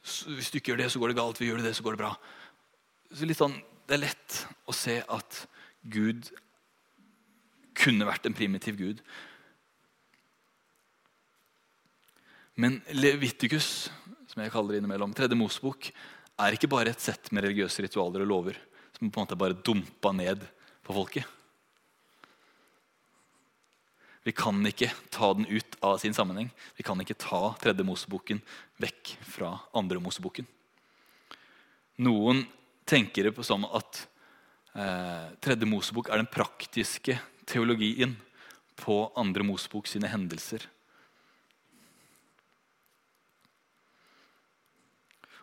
Hvis 0.02 0.50
du 0.52 0.58
ikke 0.58 0.72
gjør 0.72 0.84
det, 0.84 0.92
så 0.94 1.02
går 1.02 1.12
det 1.12 1.20
galt. 1.20 1.42
Vi 1.42 1.50
gjør 1.50 1.62
det, 1.62 1.76
så 1.78 1.86
går 1.86 1.98
det 1.98 2.04
bra. 2.04 2.16
Så 3.12 3.28
litt 3.28 3.40
sånn, 3.40 3.60
Det 3.88 3.98
er 3.98 4.06
lett 4.06 4.36
å 4.70 4.72
se 4.72 5.02
at 5.04 5.38
Gud 5.84 6.30
kunne 7.76 8.06
vært 8.08 8.30
en 8.30 8.36
primitiv 8.38 8.78
gud. 8.80 9.02
Men 12.56 12.78
Levitikus, 12.96 13.90
som 14.32 14.44
jeg 14.44 14.54
kaller 14.54 14.78
det 14.78 14.80
innimellom, 14.80 15.12
tredje 15.18 15.36
Mosebok, 15.36 15.90
er 16.40 16.56
ikke 16.56 16.72
bare 16.72 16.94
et 16.94 17.04
sett 17.04 17.34
med 17.36 17.44
religiøse 17.44 17.84
ritualer 17.84 18.24
og 18.24 18.32
lover 18.32 18.62
som 18.96 19.10
på 19.10 19.20
en 19.20 19.26
måte 19.26 19.40
bare 19.40 19.58
dumpa 19.66 20.14
ned 20.14 20.44
på 20.86 20.96
folket. 20.96 21.41
Vi 24.22 24.34
kan 24.38 24.60
ikke 24.70 24.92
ta 25.10 25.32
den 25.34 25.48
ut 25.50 25.78
av 25.82 25.98
sin 25.98 26.14
sammenheng. 26.14 26.52
Vi 26.78 26.86
kan 26.86 27.00
ikke 27.02 27.18
ta 27.18 27.56
tredje 27.62 27.86
Moseboken 27.86 28.42
vekk 28.82 29.16
fra 29.26 29.56
andre 29.78 30.02
Moseboken. 30.04 30.46
Noen 32.06 32.44
tenker 32.86 33.30
det 33.30 33.46
som 33.46 33.66
at 33.66 34.04
eh, 34.78 35.32
tredje 35.42 35.70
Mosebok 35.70 36.12
er 36.12 36.22
den 36.22 36.30
praktiske 36.30 37.18
teologien 37.50 38.14
på 38.82 39.04
andre 39.18 39.46
Mosebok 39.46 39.90
sine 39.90 40.10
hendelser. 40.12 40.68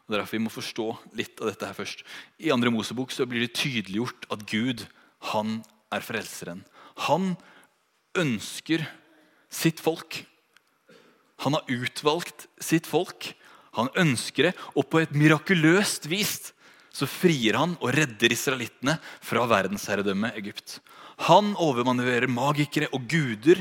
Og 0.09 0.15
Derfor 0.15 0.39
vi 0.39 0.45
må 0.47 0.55
forstå 0.55 0.87
litt 1.19 1.43
av 1.43 1.51
dette 1.51 1.69
her 1.69 1.77
først. 1.77 2.07
I 2.41 2.55
andre 2.55 2.73
Mosebok 2.73 3.13
så 3.13 3.27
blir 3.29 3.45
det 3.45 3.59
tydeliggjort 3.59 4.31
at 4.33 4.47
Gud 4.49 4.87
han 5.35 5.59
er 5.93 6.05
frelseren. 6.05 6.63
Han 7.11 7.35
ønsker 8.21 8.85
sitt 9.51 9.81
folk. 9.83 10.23
Han 11.45 11.57
har 11.57 11.71
utvalgt 11.71 12.49
sitt 12.61 12.89
folk. 12.89 13.33
Han 13.79 13.91
ønsker 13.99 14.49
det, 14.49 14.55
og 14.75 14.89
på 14.91 15.03
et 15.03 15.15
mirakuløst 15.15 16.09
vis 16.11 16.53
så 16.95 17.07
frier 17.07 17.55
han 17.59 17.77
og 17.79 17.93
redder 17.95 18.33
israelittene 18.35 18.97
fra 19.23 19.45
verdensherredømmet 19.47 20.39
Egypt. 20.41 20.79
Han 21.29 21.53
overmanøvrerer 21.61 22.31
magikere 22.31 22.89
og 22.95 23.05
guder 23.11 23.61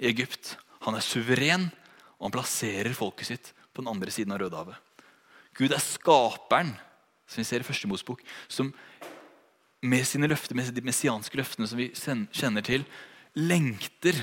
i 0.00 0.08
Egypt. 0.08 0.54
Han 0.86 0.96
er 0.96 1.04
suveren, 1.04 1.68
og 2.16 2.28
han 2.28 2.36
plasserer 2.38 2.96
folket 2.96 3.32
sitt 3.32 3.52
på 3.74 3.82
den 3.82 3.90
andre 3.92 4.12
siden 4.14 4.32
av 4.32 4.40
Rødehavet. 4.40 4.78
Gud 5.56 5.74
er 5.76 5.82
skaperen, 5.82 6.72
som 7.28 7.42
vi 7.42 7.48
ser 7.48 7.60
i 7.60 7.66
første 7.66 7.90
Mosebok, 7.90 8.22
som 8.48 8.72
med 9.80 10.04
sine 10.08 10.28
løfter, 10.28 10.56
med 10.56 10.72
de 10.76 10.84
messianske 10.84 11.36
løftene 11.40 11.68
som 11.68 11.80
vi 11.80 11.90
kjenner 11.96 12.64
til, 12.64 12.84
lengter 13.38 14.16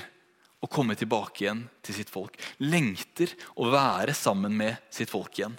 å 0.64 0.70
komme 0.72 0.98
tilbake 0.98 1.46
igjen 1.46 1.64
til 1.86 1.96
sitt 1.96 2.12
folk. 2.12 2.38
Lengter 2.64 3.32
å 3.56 3.70
være 3.72 4.16
sammen 4.18 4.56
med 4.58 4.80
sitt 4.94 5.12
folk 5.12 5.38
igjen. 5.38 5.56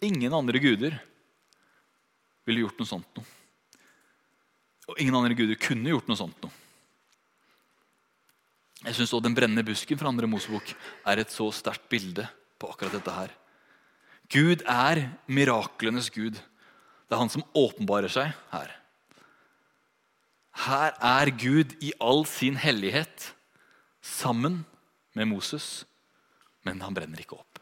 Ingen 0.00 0.32
andre 0.32 0.62
guder 0.62 0.96
ville 2.48 2.64
gjort 2.64 2.80
noe 2.80 2.88
sånt 2.88 3.18
noe. 3.18 3.28
Og 4.90 4.98
ingen 4.98 5.14
andre 5.14 5.36
guder 5.38 5.60
kunne 5.60 5.92
gjort 5.92 6.08
noe 6.10 6.18
sånt 6.18 6.40
noe. 6.42 6.56
Jeg 8.80 8.96
syns 8.96 9.12
Den 9.20 9.36
brennende 9.36 9.66
busken 9.66 9.98
fra 10.00 10.08
andre 10.08 10.26
Mosebok 10.30 10.72
er 11.04 11.20
et 11.20 11.30
så 11.30 11.50
sterkt 11.52 11.90
bilde 11.92 12.24
på 12.56 12.70
akkurat 12.72 12.96
dette 12.96 13.12
her. 13.12 13.34
Gud 14.32 14.64
er 14.64 15.02
miraklenes 15.28 16.08
gud. 16.14 16.38
Det 16.38 17.12
er 17.12 17.20
han 17.20 17.32
som 17.32 17.44
åpenbarer 17.52 18.08
seg 18.08 18.32
her. 18.54 18.72
Her 20.66 20.96
er 21.00 21.30
Gud 21.40 21.76
i 21.80 21.92
all 22.02 22.26
sin 22.28 22.58
hellighet 22.60 23.30
sammen 24.04 24.64
med 25.16 25.30
Moses, 25.30 25.84
men 26.66 26.82
han 26.84 26.94
brenner 26.96 27.22
ikke 27.22 27.38
opp. 27.38 27.60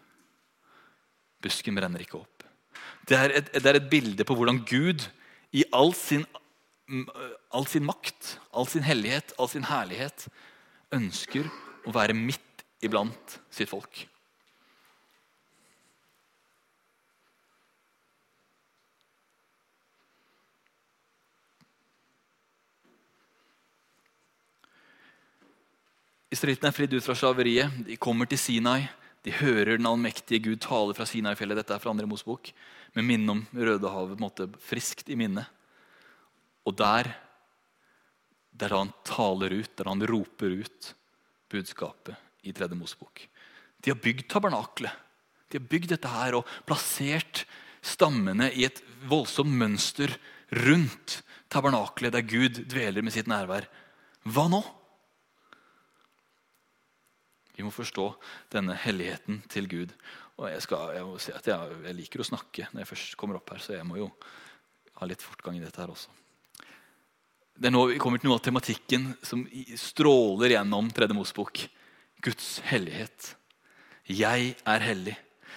Busken 1.42 1.78
brenner 1.78 2.02
ikke 2.02 2.18
opp. 2.18 2.44
Det 3.08 3.16
er 3.16 3.34
et, 3.38 3.52
det 3.54 3.70
er 3.70 3.78
et 3.78 3.90
bilde 3.90 4.26
på 4.26 4.34
hvordan 4.36 4.60
Gud 4.68 5.06
i 5.54 5.64
all 5.72 5.94
sin, 5.96 6.26
all 7.54 7.66
sin 7.70 7.86
makt, 7.86 8.36
all 8.52 8.68
sin 8.68 8.84
hellighet, 8.84 9.32
all 9.38 9.48
sin 9.50 9.66
herlighet 9.68 10.26
ønsker 10.94 11.48
å 11.86 11.94
være 11.94 12.16
midt 12.16 12.66
iblant 12.84 13.38
sitt 13.50 13.70
folk. 13.70 14.04
Israelittene 26.28 26.68
er 26.68 26.76
fridd 26.76 26.92
ut 26.92 27.04
fra 27.04 27.16
slaveriet. 27.16 27.84
De 27.86 27.96
kommer 27.96 28.28
til 28.28 28.40
Sinai. 28.40 28.82
De 29.24 29.32
hører 29.32 29.78
den 29.78 29.88
allmektige 29.88 30.42
Gud 30.44 30.60
tale 30.60 30.96
fra 30.96 31.06
Sinai-fjellet. 31.08 31.56
Dette 31.62 31.74
er 31.76 31.80
fra 31.80 31.94
andre 31.94 32.08
Mosebok. 32.08 32.50
Med 32.96 33.06
minne 33.08 33.32
om 33.32 33.40
Rødehavet 33.56 34.58
friskt 34.60 35.08
i 35.08 35.16
minne. 35.16 35.46
Og 36.68 36.76
der, 36.76 37.08
der 38.52 38.76
han 38.76 38.92
taler 39.08 39.56
ut, 39.56 39.72
der 39.76 39.88
han 39.88 40.04
roper 40.04 40.60
ut 40.60 40.92
budskapet 41.48 42.16
i 42.44 42.52
tredje 42.52 42.76
Mosebok. 42.76 43.24
De 43.80 43.90
har 43.90 44.00
bygd 44.00 44.28
tabernaklet. 44.28 44.92
De 45.48 45.56
har 45.56 45.68
bygd 45.70 45.94
dette 45.94 46.12
her 46.12 46.36
og 46.36 46.48
plassert 46.68 47.46
stammene 47.80 48.50
i 48.52 48.66
et 48.68 48.82
voldsomt 49.08 49.54
mønster 49.54 50.12
rundt 50.66 51.22
tabernaklet, 51.48 52.12
der 52.12 52.26
Gud 52.26 52.66
dveler 52.68 53.04
med 53.04 53.16
sitt 53.16 53.30
nærvær. 53.30 53.64
Hva 54.28 54.44
nå? 54.52 54.60
Vi 57.58 57.66
må 57.66 57.72
forstå 57.74 58.04
denne 58.54 58.76
helligheten 58.78 59.40
til 59.50 59.66
Gud. 59.66 59.94
Og 60.38 60.46
jeg, 60.46 60.62
skal, 60.62 60.92
jeg 60.94 61.06
må 61.08 61.16
si 61.18 61.32
at 61.34 61.48
jeg, 61.50 61.78
jeg, 61.82 61.96
liker 61.98 62.22
å 62.22 62.26
snakke 62.28 62.68
når 62.70 62.84
jeg 62.84 62.90
først 62.92 63.16
kommer 63.18 63.40
opp 63.40 63.50
her, 63.50 63.62
så 63.64 63.74
jeg 63.74 63.86
må 63.88 63.98
jo 63.98 64.06
ha 65.00 65.08
litt 65.10 65.24
fortgang 65.24 65.58
i 65.58 65.64
dette 65.64 65.82
her 65.82 65.90
også. 65.90 66.14
Det 67.58 67.66
er 67.66 67.74
nå 67.74 67.82
vi 67.90 67.98
kommer 67.98 68.22
til 68.22 68.30
noe 68.30 68.38
av 68.38 68.44
tematikken 68.46 69.10
som 69.26 69.42
stråler 69.74 70.54
gjennom 70.54 70.92
Tredje 70.94 71.18
Mosebok. 71.18 71.64
Guds 72.22 72.60
hellighet. 72.70 73.32
Jeg 74.06 74.54
er 74.62 74.86
hellig. 74.86 75.16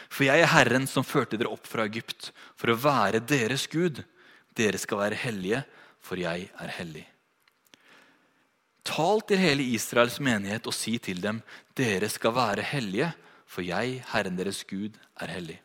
For 0.10 0.26
jeg 0.26 0.42
er 0.42 0.50
Herren 0.50 0.90
som 0.90 1.06
førte 1.06 1.38
dere 1.38 1.54
opp 1.54 1.70
fra 1.70 1.86
Egypt, 1.86 2.32
for 2.58 2.74
å 2.74 2.80
være 2.82 3.22
deres 3.22 3.68
Gud. 3.70 4.02
Dere 4.58 4.82
skal 4.82 5.06
være 5.06 5.22
hellige, 5.22 5.62
for 6.02 6.18
jeg 6.22 6.50
er 6.50 6.74
hellig. 6.80 7.06
Tal 8.88 9.22
til 9.30 9.38
hele 9.42 9.66
Israels 9.76 10.18
menighet 10.24 10.66
og 10.68 10.74
si 10.74 10.98
til 10.98 11.22
dem, 11.22 11.42
dere 11.78 12.10
skal 12.10 12.34
være 12.36 12.66
hellige, 12.66 13.12
for 13.46 13.66
jeg, 13.66 14.00
Herren 14.14 14.38
deres 14.40 14.64
Gud, 14.66 14.96
er 15.22 15.34
hellig. 15.36 15.60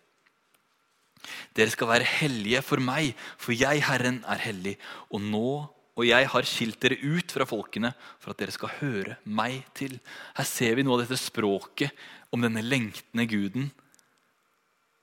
Dere 1.56 1.72
skal 1.72 1.88
være 1.88 2.06
hellige 2.06 2.60
for 2.62 2.82
meg, 2.82 3.14
for 3.40 3.56
jeg, 3.56 3.82
Herren, 3.86 4.20
er 4.28 4.42
hellig. 4.42 4.76
Og 5.10 5.22
nå 5.22 5.48
og 5.96 6.04
jeg 6.04 6.28
har 6.28 6.44
skilt 6.44 6.76
dere 6.82 6.98
ut 7.00 7.32
fra 7.32 7.46
folkene 7.48 7.90
for 8.20 8.34
at 8.34 8.40
dere 8.42 8.52
skal 8.52 8.74
høre 8.82 9.16
meg 9.24 9.62
til. 9.76 9.96
Her 10.36 10.44
ser 10.48 10.76
vi 10.76 10.84
noe 10.84 10.98
av 10.98 11.06
dette 11.06 11.16
språket 11.16 11.94
om 12.36 12.44
denne 12.44 12.60
lengtende 12.64 13.24
guden, 13.30 13.70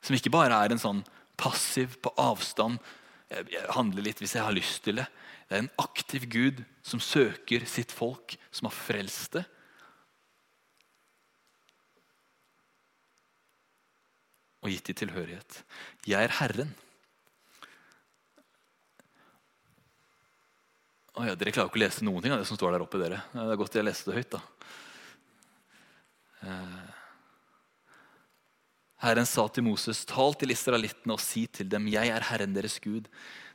som 0.03 0.13
ikke 0.13 0.33
bare 0.33 0.59
er 0.61 0.75
en 0.75 0.81
sånn 0.81 1.01
passiv, 1.39 1.95
på 2.03 2.11
avstand, 2.19 2.77
jeg 3.33 3.65
handler 3.73 4.05
litt 4.05 4.19
hvis 4.21 4.35
jeg 4.37 4.45
har 4.45 4.53
lyst 4.53 4.83
til 4.85 4.99
det. 4.99 5.07
Det 5.47 5.57
er 5.57 5.63
en 5.63 5.73
aktiv 5.81 6.25
Gud 6.31 6.63
som 6.85 7.01
søker 7.03 7.65
sitt 7.69 7.91
folk, 7.93 8.37
som 8.51 8.69
har 8.69 8.75
frelst 8.75 9.35
det. 9.37 9.43
Og 14.63 14.71
gitt 14.71 14.87
dem 14.87 15.01
tilhørighet. 15.03 15.59
Jeg 16.07 16.23
er 16.23 16.37
Herren. 16.39 16.71
Oh 21.13 21.27
ja, 21.27 21.35
Dere 21.37 21.51
klarer 21.53 21.69
ikke 21.69 21.77
å 21.77 21.83
lese 21.83 22.05
noen 22.07 22.23
ting 22.23 22.33
av 22.33 22.41
det 22.41 22.47
som 22.49 22.57
står 22.57 22.73
der 22.73 22.85
oppe. 22.85 22.97
dere. 23.01 23.21
Det 23.35 23.43
er 23.43 23.59
godt 23.59 23.75
jeg 23.77 23.85
leste 23.85 24.09
det 24.09 24.23
høyt. 24.23 24.39
da. 24.39 24.41
Herren 29.03 29.27
sa 29.27 29.43
til 29.51 29.65
Moses, 29.65 30.05
tal 30.07 30.31
til 30.39 30.53
israelittene 30.53 31.17
og 31.17 31.19
si 31.19 31.41
til 31.51 31.67
dem, 31.67 31.89
jeg 31.91 32.07
er 32.07 32.23
Herren 32.23 32.53
deres 32.55 32.77
Gud. 32.79 33.09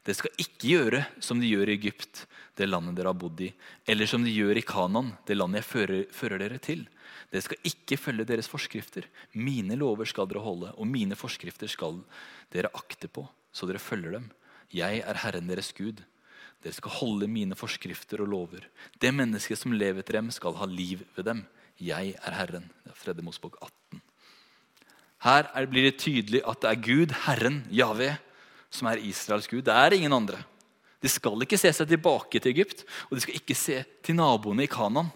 Dere 0.05 0.17
skal 0.19 0.43
ikke 0.45 0.75
gjøre 0.75 1.01
som 1.25 1.41
de 1.41 1.49
gjør 1.49 1.71
i 1.71 1.77
Egypt, 1.79 2.27
det 2.59 2.69
landet 2.69 2.99
dere 2.99 3.15
har 3.15 3.17
bodd 3.17 3.41
i, 3.47 3.49
eller 3.89 4.11
som 4.11 4.27
de 4.27 4.35
gjør 4.35 4.61
i 4.61 4.65
Kanan, 4.69 5.15
det 5.25 5.39
landet 5.39 5.63
jeg 5.63 5.69
fører, 5.71 6.03
fører 6.13 6.43
dere 6.43 6.61
til. 6.61 6.85
Dere 7.33 7.47
skal 7.47 7.71
ikke 7.71 7.97
følge 8.01 8.29
deres 8.29 8.51
forskrifter. 8.51 9.09
Mine 9.33 9.79
lover 9.81 10.09
skal 10.09 10.29
dere 10.29 10.45
holde, 10.45 10.75
og 10.77 10.91
mine 10.91 11.17
forskrifter 11.17 11.73
skal 11.73 12.03
dere 12.53 12.73
akte 12.77 13.09
på, 13.09 13.25
så 13.49 13.69
dere 13.71 13.81
følger 13.81 14.19
dem. 14.19 14.29
Jeg 14.69 15.01
er 15.01 15.23
Herren 15.25 15.49
deres 15.49 15.73
Gud. 15.73 16.05
Dere 16.61 16.77
skal 16.77 16.97
holde 17.01 17.31
mine 17.31 17.57
forskrifter 17.57 18.21
og 18.21 18.33
lover. 18.35 18.69
Det 19.01 19.17
mennesket 19.17 19.65
som 19.65 19.73
lever 19.73 20.05
etter 20.05 20.21
dem, 20.21 20.29
skal 20.35 20.61
ha 20.61 20.69
liv 20.69 21.09
ved 21.17 21.31
dem. 21.33 21.45
Jeg 21.81 22.19
er 22.21 22.41
Herren. 22.43 22.69
Det 22.85 22.93
er 22.93 23.01
Fredde 23.07 23.25
Mosbok 23.25 23.57
18. 23.63 23.78
Her 25.25 25.67
blir 25.67 25.89
det 25.89 25.99
tydelig 25.99 26.45
at 26.47 26.63
det 26.63 26.71
er 26.71 26.83
Gud, 26.85 27.15
Herren, 27.27 27.63
Javé, 27.75 28.13
som 28.71 28.91
er 28.91 29.03
Israels 29.03 29.49
Gud. 29.51 29.65
Det 29.67 29.75
er 29.75 29.97
ingen 29.97 30.15
andre. 30.15 30.45
De 31.03 31.11
skal 31.11 31.43
ikke 31.43 31.59
se 31.59 31.73
seg 31.75 31.89
tilbake 31.91 32.41
til 32.43 32.53
Egypt, 32.53 32.85
og 33.09 33.17
de 33.17 33.25
skal 33.25 33.39
ikke 33.39 33.57
se 33.59 33.81
til 34.05 34.19
naboene 34.19 34.67
i 34.67 34.71
Kanan. 34.71 35.11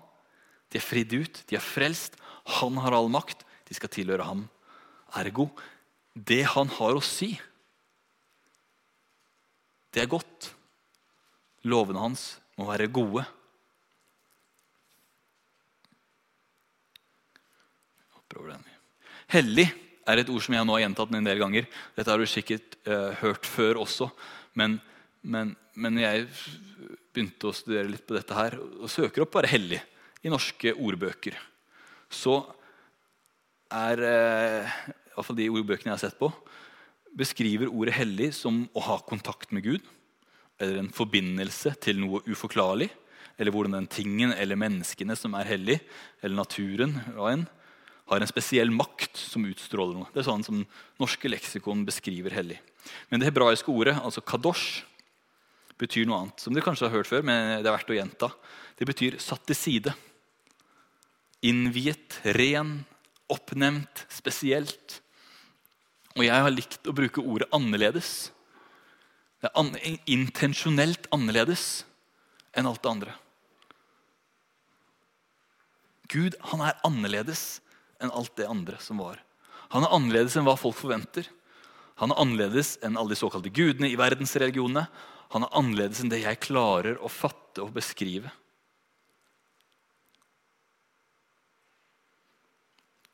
De 0.70 0.78
er 0.80 0.84
fridd 0.84 1.14
ut, 1.14 1.42
de 1.46 1.58
er 1.58 1.62
frelst. 1.62 2.16
Han 2.58 2.78
har 2.82 2.96
all 2.96 3.10
makt. 3.12 3.44
De 3.68 3.76
skal 3.76 3.90
tilhøre 3.92 4.26
ham. 4.26 4.46
Ergo, 5.18 5.50
det 6.14 6.42
han 6.54 6.70
har 6.78 6.96
å 6.96 7.04
si, 7.04 7.34
det 9.92 10.00
er 10.02 10.08
godt. 10.08 10.48
Lovene 11.68 12.00
hans 12.00 12.24
må 12.56 12.66
være 12.70 12.88
gode. 12.90 13.26
Hellig 19.32 19.66
er 20.08 20.22
et 20.22 20.30
ord 20.32 20.42
som 20.44 20.56
jeg 20.56 20.66
nå 20.66 20.74
har 20.76 20.84
gjentatt 20.84 21.14
en 21.14 21.28
del 21.28 21.40
ganger. 21.40 21.68
Dette 21.96 22.10
har 22.10 22.20
du 22.20 22.28
sikkert 22.28 22.76
uh, 22.88 23.12
hørt 23.22 23.46
før 23.48 23.82
også. 23.84 24.08
Men, 24.58 24.78
men, 25.22 25.54
men, 25.74 26.00
jeg 26.02 26.26
begynte 27.12 27.50
å 27.50 27.56
studere 27.56 27.90
litt 27.90 28.06
på 28.08 28.16
dette 28.16 28.36
her 28.36 28.58
og 28.58 28.90
søker 28.90 29.24
opp 29.24 29.34
bare 29.36 29.50
'hellig' 29.50 29.82
i 30.22 30.32
norske 30.32 30.74
ordbøker. 30.74 31.36
Så 32.12 32.40
er 33.72 34.02
uh, 34.02 35.22
fall 35.22 35.38
de 35.38 35.50
ordbøkene 35.52 35.92
jeg 35.92 35.96
har 35.96 36.04
sett 36.06 36.20
på, 36.20 36.32
beskriver 37.16 37.70
ordet 37.70 37.96
'hellig' 37.96 38.32
som 38.36 38.64
å 38.74 38.86
ha 38.88 38.98
kontakt 39.06 39.52
med 39.52 39.64
Gud. 39.68 39.86
Eller 40.60 40.82
en 40.82 40.92
forbindelse 40.94 41.74
til 41.82 41.98
noe 42.02 42.22
uforklarlig. 42.28 42.90
Eller 43.40 43.54
hvordan 43.54 43.78
den 43.78 43.88
tingen 43.90 44.34
eller 44.36 44.58
menneskene 44.60 45.16
som 45.16 45.34
er 45.34 45.48
hellig, 45.48 45.78
eller 46.20 46.36
naturen, 46.36 46.98
hva 47.16 47.32
enn, 47.32 47.46
har 48.10 48.20
en 48.20 48.30
spesiell 48.30 48.72
makt 48.74 49.16
som 49.18 49.44
utstråler 49.46 49.96
noe. 49.96 50.10
Det 50.12 50.22
er 50.22 50.28
sånn 50.28 50.44
som 50.46 50.62
norske 51.00 51.30
leksikon 51.30 51.84
beskriver 51.88 52.34
hellig. 52.34 52.58
Men 53.10 53.22
det 53.22 53.30
hebraiske 53.30 53.70
ordet, 53.72 53.94
altså 54.02 54.24
kadosh, 54.26 54.82
betyr 55.80 56.06
noe 56.06 56.22
annet. 56.22 56.42
Som 56.42 56.54
dere 56.54 56.66
kanskje 56.66 56.88
har 56.88 56.96
hørt 56.98 57.10
før, 57.10 57.24
men 57.26 57.62
det 57.62 57.68
er 57.68 57.76
verdt 57.76 57.92
å 57.92 57.96
gjenta. 57.96 58.30
Det 58.78 58.88
betyr 58.88 59.18
satt 59.22 59.46
til 59.48 59.58
side. 59.58 59.94
Innviet, 61.46 62.20
ren, 62.36 62.82
oppnevnt, 63.32 64.04
spesielt. 64.12 65.00
Og 66.16 66.26
jeg 66.26 66.44
har 66.44 66.52
likt 66.52 66.90
å 66.90 66.94
bruke 66.96 67.24
ordet 67.24 67.48
annerledes. 67.54 68.30
Det 69.42 69.50
er 69.50 69.58
an 69.58 69.72
intensjonelt 70.10 71.08
annerledes 71.14 71.82
enn 72.54 72.68
alt 72.68 72.82
det 72.84 72.92
andre. 72.92 73.16
Gud 76.12 76.36
han 76.50 76.62
er 76.66 76.78
annerledes 76.84 77.62
enn 78.02 78.12
alt 78.12 78.34
det 78.38 78.50
andre 78.50 78.78
som 78.82 79.00
var. 79.02 79.20
Han 79.72 79.86
er 79.86 79.94
annerledes 79.94 80.36
enn 80.36 80.46
hva 80.46 80.56
folk 80.58 80.76
forventer. 80.76 81.28
Han 82.02 82.12
er 82.12 82.20
annerledes 82.20 82.76
enn 82.84 82.98
alle 82.98 83.14
de 83.14 83.20
såkalte 83.20 83.52
gudene 83.54 83.88
i 83.88 83.98
verdensreligionene. 84.00 84.84
Han 85.32 85.46
er 85.46 85.58
annerledes 85.58 86.02
enn 86.02 86.12
det 86.12 86.24
jeg 86.24 86.42
klarer 86.44 86.98
å 87.00 87.10
fatte 87.12 87.64
og 87.64 87.72
beskrive. 87.76 88.32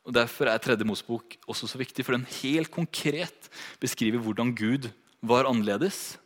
Og 0.09 0.15
Derfor 0.15 0.49
er 0.49 0.61
tredje 0.63 0.87
Mosebok 0.89 1.37
også 1.45 1.67
så 1.69 1.77
viktig, 1.77 2.01
for 2.01 2.17
den 2.17 2.25
helt 2.39 2.71
konkret 2.73 3.49
beskriver 3.81 4.23
hvordan 4.25 4.55
Gud 4.57 4.89
var 5.21 5.45
annerledes, 5.45 6.17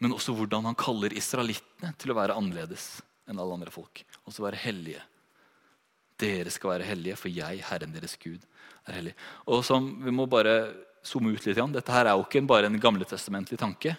men 0.00 0.14
også 0.16 0.32
hvordan 0.34 0.64
han 0.70 0.78
kaller 0.78 1.12
israelittene 1.14 1.92
til 2.00 2.10
å 2.10 2.16
være 2.16 2.34
annerledes 2.38 3.02
enn 3.28 3.38
alle 3.38 3.58
andre 3.58 3.74
folk. 3.74 4.00
Også 4.24 4.42
være 4.42 4.58
hellige. 4.64 5.02
Dere 6.22 6.52
skal 6.54 6.76
være 6.76 6.86
hellige, 6.86 7.18
for 7.18 7.32
jeg, 7.32 7.62
Herren 7.66 7.94
deres 7.94 8.16
Gud, 8.22 8.40
er 8.86 8.98
hellig. 8.98 9.14
Og 9.50 9.64
som, 9.66 9.90
Vi 10.04 10.14
må 10.14 10.28
bare 10.30 10.72
zoome 11.02 11.34
ut 11.34 11.46
litt. 11.46 11.58
Dette 11.74 11.94
her 11.94 12.06
er 12.06 12.16
jo 12.16 12.26
ikke 12.26 12.44
bare 12.46 12.70
en 12.70 12.80
gamletestamentlig 12.80 13.58
tanke. 13.58 13.96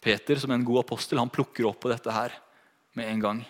Peter, 0.00 0.38
som 0.38 0.52
en 0.54 0.64
god 0.64 0.84
apostel, 0.84 1.18
han 1.18 1.32
plukker 1.32 1.66
opp 1.66 1.80
på 1.82 1.90
dette 1.90 2.12
her 2.14 2.34
med 2.94 3.10
en 3.10 3.24
gang. 3.24 3.42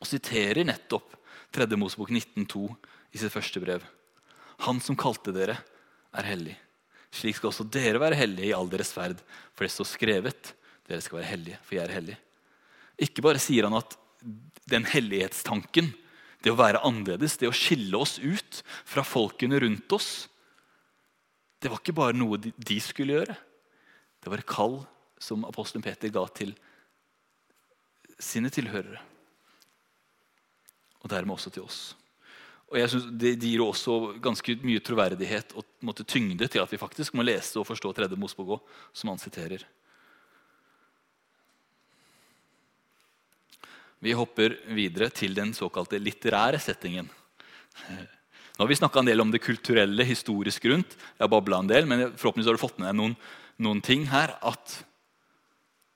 Og 0.00 0.08
siterer 0.08 0.64
nettopp 0.64 1.12
3. 1.54 1.68
Mosebok 1.78 2.10
19,2 2.10 2.64
i 3.14 3.20
sitt 3.20 3.32
første 3.32 3.60
brev. 3.62 3.84
Han 4.64 4.80
som 4.82 4.96
kalte 4.98 5.34
dere, 5.34 5.58
er 6.14 6.28
hellig. 6.30 6.54
Slik 7.14 7.38
skal 7.38 7.50
også 7.50 7.66
dere 7.74 8.00
være 8.02 8.18
hellige 8.18 8.52
i 8.52 8.54
all 8.54 8.68
deres 8.70 8.92
ferd, 8.94 9.18
for 9.54 9.66
det 9.66 9.72
står 9.74 9.88
skrevet. 9.90 10.52
Dere 10.86 11.02
skal 11.02 11.20
være 11.20 11.30
hellige, 11.30 11.58
for 11.66 11.76
jeg 11.76 11.84
er 11.86 11.94
hellig. 11.94 12.16
Ikke 13.02 13.24
bare 13.26 13.42
sier 13.42 13.66
han 13.66 13.76
at 13.78 13.96
den 14.70 14.86
hellighetstanken 14.88 15.90
det 16.44 16.52
å 16.52 16.58
være 16.58 16.82
annerledes, 16.84 17.38
det 17.40 17.48
å 17.48 17.56
skille 17.56 17.96
oss 17.96 18.18
ut 18.20 18.60
fra 18.84 19.04
folkene 19.06 19.62
rundt 19.64 19.96
oss, 19.96 20.28
det 21.64 21.70
var 21.72 21.80
ikke 21.80 21.96
bare 21.96 22.16
noe 22.16 22.36
de 22.36 22.76
skulle 22.84 23.16
gjøre. 23.16 23.36
Det 24.20 24.28
var 24.28 24.42
et 24.42 24.48
kall 24.48 24.82
som 25.20 25.46
apostelen 25.48 25.84
Peter 25.84 26.12
ga 26.12 26.26
til 26.36 26.52
sine 28.20 28.50
tilhørere. 28.52 29.00
Og 31.00 31.12
dermed 31.12 31.36
også 31.36 31.52
til 31.54 31.64
oss. 31.64 31.94
Og 32.72 32.78
jeg 32.80 32.90
synes 32.90 33.06
Det 33.20 33.36
gir 33.38 33.62
også 33.62 34.18
ganske 34.20 34.56
mye 34.64 34.82
troverdighet 34.84 35.52
og 35.56 35.64
måtte, 35.84 36.04
tyngde 36.04 36.48
til 36.48 36.60
at 36.60 36.72
vi 36.72 36.80
faktisk 36.80 37.14
må 37.14 37.24
lese 37.24 37.58
og 37.60 37.68
forstå 37.68 37.92
tredje 37.92 38.18
Mosebok 38.18 38.64
som 38.92 39.12
han 39.12 39.20
siterer. 39.20 39.64
Vi 44.04 44.12
hopper 44.12 44.58
videre 44.76 45.08
til 45.08 45.32
den 45.32 45.54
såkalte 45.56 45.96
litterære 45.96 46.58
settingen. 46.60 47.06
Nå 48.54 48.60
har 48.60 48.68
vi 48.68 48.76
snakka 48.76 49.00
en 49.00 49.08
del 49.08 49.22
om 49.24 49.30
det 49.32 49.40
kulturelle, 49.40 50.04
historisk 50.04 50.66
rundt. 50.68 50.92
Jeg 51.16 51.24
har 51.24 51.54
en 51.56 51.70
del, 51.70 51.86
men 51.88 52.02
forhåpentligvis 52.12 52.50
har 52.50 52.58
du 52.58 52.60
fått 52.60 52.78
med 52.78 52.90
deg 52.90 52.98
noen, 52.98 53.14
noen 53.56 53.80
ting 53.80 54.04
her. 54.10 54.36
At 54.44 54.84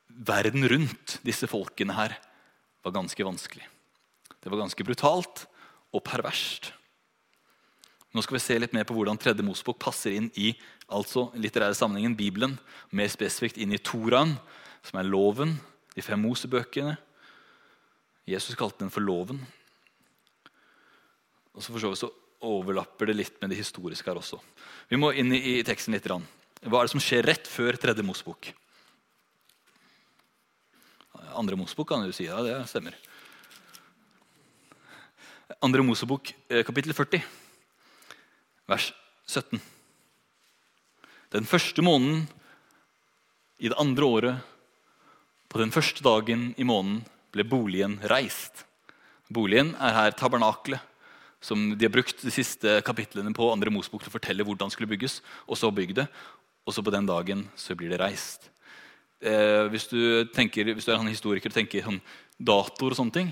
verden 0.08 0.64
rundt 0.72 1.18
disse 1.22 1.46
folkene 1.46 1.92
her 1.94 2.16
var 2.82 2.94
ganske 2.96 3.26
vanskelig. 3.28 3.66
Det 4.40 4.48
var 4.48 4.62
ganske 4.62 4.86
brutalt 4.88 5.44
og 5.92 6.02
perverst. 6.06 6.72
Nå 8.16 8.24
skal 8.24 8.38
vi 8.38 8.40
se 8.40 8.56
litt 8.56 8.72
mer 8.72 8.86
på 8.88 8.96
hvordan 8.96 9.20
tredje 9.20 9.44
Mosebok 9.44 9.76
passer 9.84 10.16
inn 10.16 10.30
i 10.40 10.54
altså 10.88 11.26
litterære 11.36 11.76
sammenhengen, 11.76 12.16
Bibelen, 12.16 12.56
mer 12.88 13.12
spesifikt 13.12 13.60
inn 13.60 13.76
i 13.76 13.82
Toraen, 13.84 14.38
som 14.80 14.96
er 14.96 15.10
loven, 15.12 15.58
de 15.92 16.02
fem 16.02 16.24
Mosebøkene, 16.24 16.96
Jesus 18.28 18.58
kalte 18.58 18.84
den 18.84 18.92
for 18.92 19.04
loven. 19.04 19.40
Og 21.56 21.64
så, 21.64 21.72
for 21.72 21.96
så 21.96 22.10
overlapper 22.44 23.10
det 23.10 23.16
litt 23.18 23.40
med 23.40 23.50
det 23.50 23.58
historiske 23.62 24.06
her 24.10 24.20
også. 24.20 24.38
Vi 24.90 25.00
må 25.00 25.10
inn 25.16 25.32
i, 25.34 25.40
i 25.58 25.66
teksten 25.66 25.96
litt. 25.96 26.06
Hva 26.06 26.80
er 26.80 26.86
det 26.86 26.94
som 26.94 27.02
skjer 27.02 27.26
rett 27.26 27.48
før 27.50 27.78
tredje 27.80 28.04
Mosbok? 28.06 28.52
Andre 31.38 31.58
Mosbok 31.58 31.88
kan 31.90 32.04
du 32.06 32.14
si. 32.14 32.28
Ja, 32.28 32.42
det 32.44 32.60
stemmer. 32.70 32.94
Andre 35.64 35.82
Mosebok, 35.82 36.34
eh, 36.48 36.62
kapittel 36.62 36.92
40, 36.94 37.22
vers 38.68 38.92
17. 39.26 39.60
Den 41.32 41.48
første 41.48 41.82
måneden 41.82 42.28
i 43.58 43.68
det 43.68 43.78
andre 43.80 44.04
året, 44.04 44.36
på 45.48 45.58
den 45.58 45.72
første 45.74 46.04
dagen 46.04 46.52
i 46.58 46.66
måneden, 46.68 47.02
ble 47.34 47.44
boligen 47.48 47.98
reist. 48.10 48.64
Boligen 49.32 49.74
er 49.76 49.96
her 49.96 50.14
tabernaklet, 50.16 50.80
som 51.44 51.70
de 51.78 51.86
har 51.86 51.92
brukt 51.94 52.24
de 52.24 52.32
siste 52.34 52.78
kapitlene 52.86 53.30
på 53.36 53.50
andre 53.52 53.70
Mosbok 53.70 54.02
til 54.02 54.10
å 54.10 54.16
fortelle 54.16 54.46
hvordan 54.46 54.70
det 54.70 54.74
skulle 54.74 54.90
bygges. 54.90 55.20
Og 55.46 55.60
så 55.60 55.70
bygg 55.74 55.94
det, 56.00 56.08
og 56.66 56.74
så 56.74 56.82
på 56.84 56.94
den 56.94 57.06
dagen 57.08 57.44
så 57.58 57.76
blir 57.78 57.92
det 57.92 58.00
reist. 58.02 58.48
Eh, 59.20 59.66
hvis, 59.72 59.86
du 59.90 60.26
tenker, 60.34 60.72
hvis, 60.72 60.86
du 60.86 60.92
er 60.92 60.98
en 60.98 61.10
historiker 61.10 61.50
og 61.50 61.58
tenker 61.58 61.86
sånn 61.86 62.00
datoer 62.38 62.94
og 62.94 63.00
sånne 63.00 63.14
ting, 63.14 63.30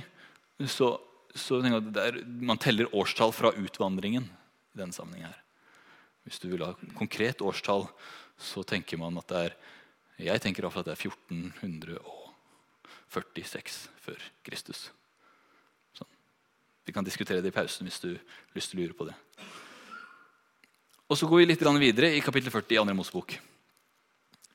så, 0.70 0.94
så 1.35 1.61
tenker 1.62 1.80
jeg 1.80 2.12
at 2.12 2.20
man 2.50 2.61
teller 2.62 2.92
årstall 2.96 3.35
fra 3.35 3.52
utvandringen. 3.54 4.28
i 4.74 4.78
denne 4.78 4.94
sammenhengen 4.94 5.32
her. 5.32 5.42
Hvis 6.26 6.42
du 6.42 6.48
vil 6.50 6.64
ha 6.66 6.74
konkret 6.98 7.42
årstall, 7.42 7.87
så 8.37 8.62
tenker 8.66 8.98
man 9.00 9.16
at 9.18 9.28
det 9.30 9.42
er 9.46 9.59
jeg 10.16 10.40
tenker 10.40 10.62
i 10.62 10.64
hvert 10.64 10.72
fall 10.72 10.87
at 10.87 10.88
det 10.88 10.96
er 10.96 11.11
1400 11.11 11.98
år. 12.00 12.25
46 13.12 13.87
før 14.03 14.23
Kristus. 14.47 14.88
Sånn. 15.97 16.11
Vi 16.87 16.95
kan 16.95 17.07
diskutere 17.07 17.42
det 17.42 17.53
i 17.53 17.57
pausen 17.57 17.87
hvis 17.87 18.03
du 18.03 18.12
har 18.14 18.57
lyst 18.59 18.73
til 18.73 18.81
å 18.81 18.87
lure 18.87 18.99
på 18.99 19.09
det. 19.09 19.16
Og 21.07 21.19
Så 21.19 21.29
går 21.31 21.45
vi 21.45 21.51
litt 21.53 21.62
videre 21.62 22.14
i 22.16 22.21
kapittel 22.21 22.51
40 22.51 22.75
i 22.75 22.81
andre 22.83 22.95
Mosebok. 22.95 23.38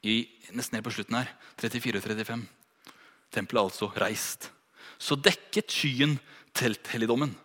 I, 0.04 0.28
nesten 0.52 0.76
helt 0.76 0.86
på 0.86 0.92
slutten 0.92 1.16
her, 1.16 1.30
34 1.62 1.98
og 1.98 2.04
35. 2.04 2.44
Tempelet 3.32 3.60
er 3.62 3.70
altså 3.70 3.92
reist. 3.96 4.50
Så 5.00 5.16
dekket 5.16 5.72
skyen 5.72 6.18
telthelligdommen, 6.58 7.36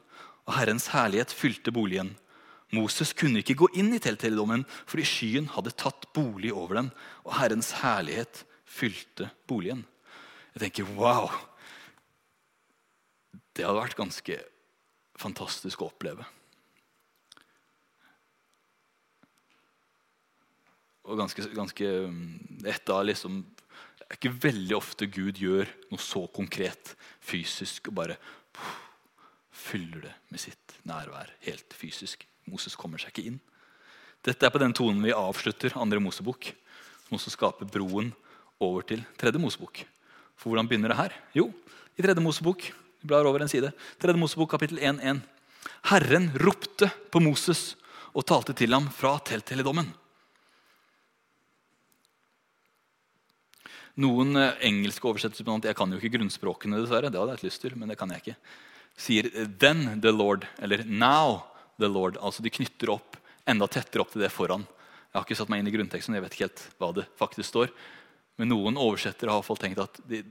og 0.47 0.55
Herrens 0.57 0.88
herlighet 0.90 1.31
fylte 1.31 1.71
boligen. 1.71 2.16
Moses 2.75 3.12
kunne 3.14 3.45
ikke 3.45 3.59
gå 3.61 3.69
inn 3.79 3.92
i 3.95 4.01
telthelligdommen 4.03 4.64
fordi 4.88 5.05
skyen 5.07 5.51
hadde 5.55 5.75
tatt 5.79 6.09
bolig 6.16 6.51
over 6.53 6.81
den, 6.81 6.90
og 7.23 7.37
Herrens 7.38 7.71
herlighet 7.83 8.42
fylte 8.66 9.31
boligen. 9.47 9.85
Jeg 10.57 10.71
tenker 10.71 10.87
wow! 10.97 11.27
Det 13.53 13.61
hadde 13.61 13.77
vært 13.77 13.99
ganske 13.99 14.37
fantastisk 15.21 15.83
å 15.85 15.90
oppleve. 15.90 16.25
Og 21.05 21.21
ganske, 21.21 21.45
ganske 21.53 21.90
et 22.73 22.92
av 22.92 23.03
liksom 23.05 23.42
Det 23.53 24.07
er 24.07 24.16
ikke 24.16 24.33
veldig 24.47 24.79
ofte 24.79 25.09
Gud 25.12 25.42
gjør 25.42 25.69
noe 25.90 26.01
så 26.01 26.23
konkret 26.33 26.95
fysisk 27.21 27.90
og 27.90 27.99
bare 27.99 28.16
fyller 29.53 30.07
det 30.07 30.14
med 30.33 30.40
sitt 30.40 30.79
nærvær 30.88 31.35
helt 31.45 31.77
fysisk. 31.77 32.25
Moses 32.49 32.79
kommer 32.81 33.03
seg 33.03 33.12
ikke 33.12 33.27
inn. 33.33 33.37
Dette 34.25 34.49
er 34.49 34.55
på 34.55 34.62
den 34.62 34.73
tonen 34.73 35.05
vi 35.05 35.12
avslutter 35.12 35.77
andre 35.77 36.01
Mosebok, 36.01 36.49
som 37.05 37.19
også 37.19 37.35
skaper 37.35 37.69
broen 37.69 38.14
over 38.62 38.88
til 38.88 39.05
tredje 39.21 39.42
Mosebok. 39.42 39.85
For 40.37 40.53
hvordan 40.53 40.68
begynner 40.68 40.92
det 40.92 41.01
her? 41.01 41.14
Jo, 41.37 41.49
i 41.96 42.05
tredje 42.05 42.22
Mosebok 42.22 42.68
vi 43.01 43.09
blar 43.09 43.29
over 43.29 43.44
en 43.44 43.51
side. 43.51 43.70
Tredje 44.01 44.18
Mosebok, 44.20 44.51
kapittel 44.51 44.79
1.1. 44.79 45.20
Herren 45.90 46.31
ropte 46.42 46.88
på 47.12 47.20
Moses 47.22 47.75
og 48.16 48.25
talte 48.27 48.55
til 48.57 48.72
ham 48.75 48.88
fra 48.92 49.16
telthelligdommen. 49.27 49.88
Noen 54.03 54.37
eh, 54.37 54.57
engelske 54.68 55.09
oversettelser 55.09 55.68
Jeg 55.70 55.77
kan 55.77 55.92
jo 55.92 56.01
ikke 56.01 56.18
grunnspråkene, 56.18 56.81
dessverre. 56.83 57.09
det 57.11 57.20
hadde 57.20 57.37
jeg 57.37 57.49
lyst 57.49 57.62
til, 57.64 57.77
men 57.77 57.88
det 57.88 57.96
kan 57.96 58.11
jeg 58.12 58.25
ikke. 58.25 58.37
Sier 58.96 59.25
'then 59.46 60.01
the 60.01 60.12
Lord' 60.12 60.46
eller 60.59 60.79
'now 60.85 61.44
the 61.79 61.87
Lord'. 61.88 62.18
Altså 62.20 62.42
De 62.42 62.51
knytter 62.51 62.90
opp 62.90 63.16
enda 63.46 63.66
tettere 63.66 64.01
opp 64.01 64.12
til 64.12 64.22
det 64.22 64.33
foran. 64.33 64.66
Jeg 65.12 65.20
har 65.20 65.25
ikke 65.25 65.37
satt 65.37 65.49
meg 65.49 65.61
inn 65.61 65.68
i 65.68 65.77
grunnteksten, 65.77 66.14
jeg 66.14 66.22
vet 66.22 66.33
ikke 66.35 66.49
helt 66.49 66.62
hva 66.79 66.92
det 66.92 67.07
faktisk 67.16 67.49
står. 67.49 67.70
Men 68.37 68.53
noen 68.53 68.77
oversettere 68.81 69.33
har 69.33 69.40
iallfall 69.40 69.61
tenkt 69.61 69.81
at 69.81 70.01
det 70.09 70.25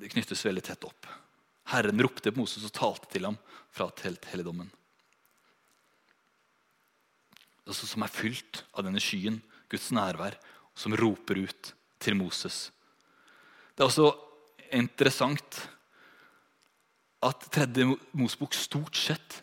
de 0.00 0.08
knyttes 0.08 0.44
veldig 0.46 0.62
tett 0.64 0.84
opp. 0.86 1.08
Herren 1.70 2.00
ropte 2.02 2.32
på 2.32 2.40
Moses 2.40 2.64
og 2.66 2.74
talte 2.74 3.10
til 3.12 3.26
ham 3.28 3.36
fra 3.74 3.90
telthelligdommen. 4.00 4.70
Altså, 7.68 7.86
som 7.86 8.02
er 8.02 8.12
fylt 8.12 8.64
av 8.74 8.86
denne 8.86 9.02
skyen, 9.02 9.38
Guds 9.70 9.90
nærvær 9.94 10.38
som 10.74 10.96
roper 10.98 11.44
ut 11.44 11.72
til 12.02 12.16
Moses. 12.18 12.70
Det 13.76 13.84
er 13.84 13.90
også 13.90 14.08
interessant 14.74 15.60
at 17.22 17.44
tredje 17.52 17.84
Mosebok 18.16 18.56
stort 18.56 18.96
sett 18.96 19.42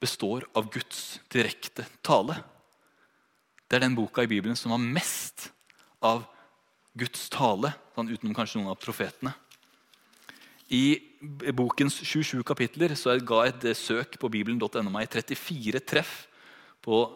består 0.00 0.46
av 0.56 0.70
Guds 0.72 1.18
direkte 1.32 1.84
tale. 2.06 2.38
Det 3.66 3.76
er 3.76 3.84
den 3.84 3.98
boka 3.98 4.22
i 4.24 4.30
Bibelen 4.30 4.56
som 4.56 4.72
har 4.72 4.80
mest 4.80 5.50
av 6.04 6.24
Guds 6.98 7.28
tale, 7.32 7.72
sånn 7.94 8.10
utenom 8.10 8.34
kanskje 8.36 8.60
noen 8.60 8.72
av 8.72 8.80
profetene. 8.82 9.34
I 10.68 11.00
bokens 11.56 11.96
27 12.02 12.42
kapitler 12.46 12.92
så 12.98 13.14
jeg 13.14 13.24
ga 13.28 13.44
et 13.48 13.64
søk 13.78 14.18
på 14.20 14.28
bibelen.no 14.32 14.92
meg 14.92 15.08
34 15.08 15.80
treff 15.80 16.26
på 16.84 17.06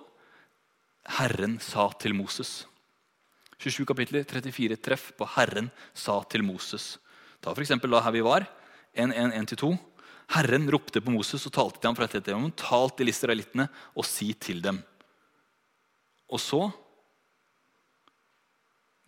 'Herren 1.18 1.58
sa 1.60 1.90
til 1.98 2.14
Moses'. 2.14 2.64
27 3.58 3.86
kapitler, 3.86 4.24
34 4.24 4.76
treff 4.76 5.12
på 5.18 5.26
'Herren 5.26 5.70
sa 5.94 6.22
til 6.24 6.42
Moses'. 6.42 6.98
Ta 7.42 7.52
for 7.54 7.88
da 7.90 8.00
her 8.00 8.12
vi 8.12 8.22
var, 8.22 8.46
1.1.1-2. 8.94 9.78
Herren 10.32 10.70
ropte 10.70 11.00
på 11.00 11.10
Moses 11.10 11.44
og 11.46 11.52
talte 11.52 11.80
til 11.80 11.88
ham 11.88 11.96
fra 11.96 12.06
Teteham. 12.06 12.52
Tal 12.56 12.90
til 12.96 13.08
israelittene 13.08 13.68
og 13.96 14.04
si 14.04 14.32
til 14.32 14.62
dem. 14.62 14.82
Og 16.30 16.40
så 16.40 16.72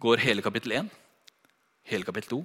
går 0.02 0.22
hele 0.24 0.42
kapittel 0.42 0.72
1, 0.80 0.90
hele 1.90 2.06
kapittel 2.06 2.30
2, 2.30 2.40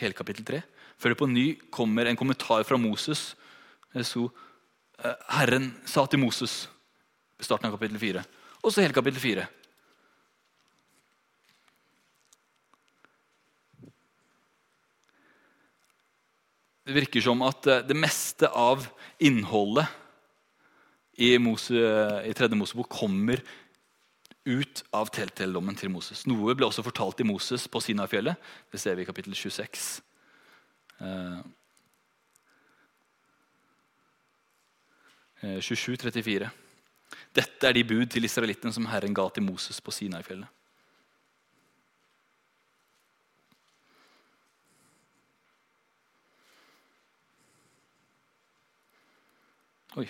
hele 0.00 0.16
kapittel 0.16 0.46
3. 0.48 0.62
Før 1.00 1.12
det 1.12 1.18
på 1.18 1.30
ny 1.30 1.46
kommer 1.74 2.06
en 2.06 2.18
kommentar 2.18 2.64
fra 2.64 2.78
Moses. 2.78 3.34
Så, 3.92 4.30
eh, 4.98 5.14
Herren 5.28 5.74
sa 5.84 6.06
til 6.06 6.20
Moses 6.20 6.68
i 7.40 7.44
starten 7.44 7.66
av 7.66 7.74
kapittel 7.78 7.98
4. 7.98 8.24
Og 8.62 8.72
så 8.72 8.82
hele 8.82 8.94
kapittel 8.94 9.20
4. 9.20 9.48
Det 16.86 16.94
virker 16.94 17.22
som 17.22 17.42
at 17.42 17.66
eh, 17.66 17.82
det 17.86 17.96
meste 17.96 18.48
av 18.48 18.86
innholdet 19.22 19.86
i, 21.18 21.36
Mose, 21.38 21.74
i 22.26 22.32
tredje 22.34 22.56
Mosebok 22.56 22.88
kommer 22.88 23.42
ut 24.44 24.82
av 24.92 25.10
telthelligdommen 25.14 25.76
til 25.78 25.92
Moses. 25.92 26.24
Noe 26.26 26.54
ble 26.58 26.66
også 26.66 26.84
fortalt 26.84 27.20
til 27.20 27.28
Moses 27.28 27.68
på 27.70 27.80
Sinafjellet. 27.82 28.38
Det 28.72 28.80
ser 28.80 28.96
vi 28.98 29.04
i 29.04 29.08
kapittel 29.08 29.36
26. 29.38 30.02
Eh, 31.02 31.42
27, 35.60 35.96
34. 35.96 36.50
Dette 37.34 37.68
er 37.68 37.74
de 37.74 37.84
bud 37.84 38.06
til 38.10 38.24
israelittene 38.26 38.74
som 38.74 38.86
Herren 38.90 39.14
ga 39.14 39.28
til 39.30 39.46
Moses 39.46 39.80
på 39.80 39.94
Sinai-fjellet. 39.94 40.50
Oi. 49.96 50.06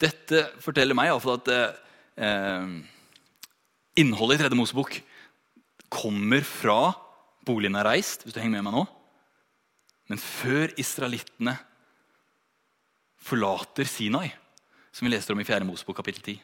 Dette 0.00 0.46
forteller 0.62 0.96
meg 0.96 1.10
iallfall 1.10 1.36
at 1.36 1.50
eh, 1.52 2.70
innholdet 4.00 4.38
i 4.38 4.42
Tredje 4.42 4.58
Mosebok 4.58 4.96
kommer 5.90 6.44
fra 6.46 6.94
boligen 7.46 7.76
er 7.76 7.88
reist, 7.88 8.24
hvis 8.24 8.36
du 8.36 8.40
henger 8.40 8.60
med 8.60 8.68
meg 8.68 8.76
nå. 8.78 8.84
Men 10.10 10.20
før 10.22 10.72
israelittene 10.80 11.56
forlater 13.20 13.88
Sinai, 13.88 14.30
som 14.90 15.06
vi 15.06 15.12
leser 15.12 15.34
om 15.34 15.42
i 15.42 15.46
4. 15.46 15.66
Mosebok 15.68 16.00
kapittel 16.00 16.24
10 16.24 16.38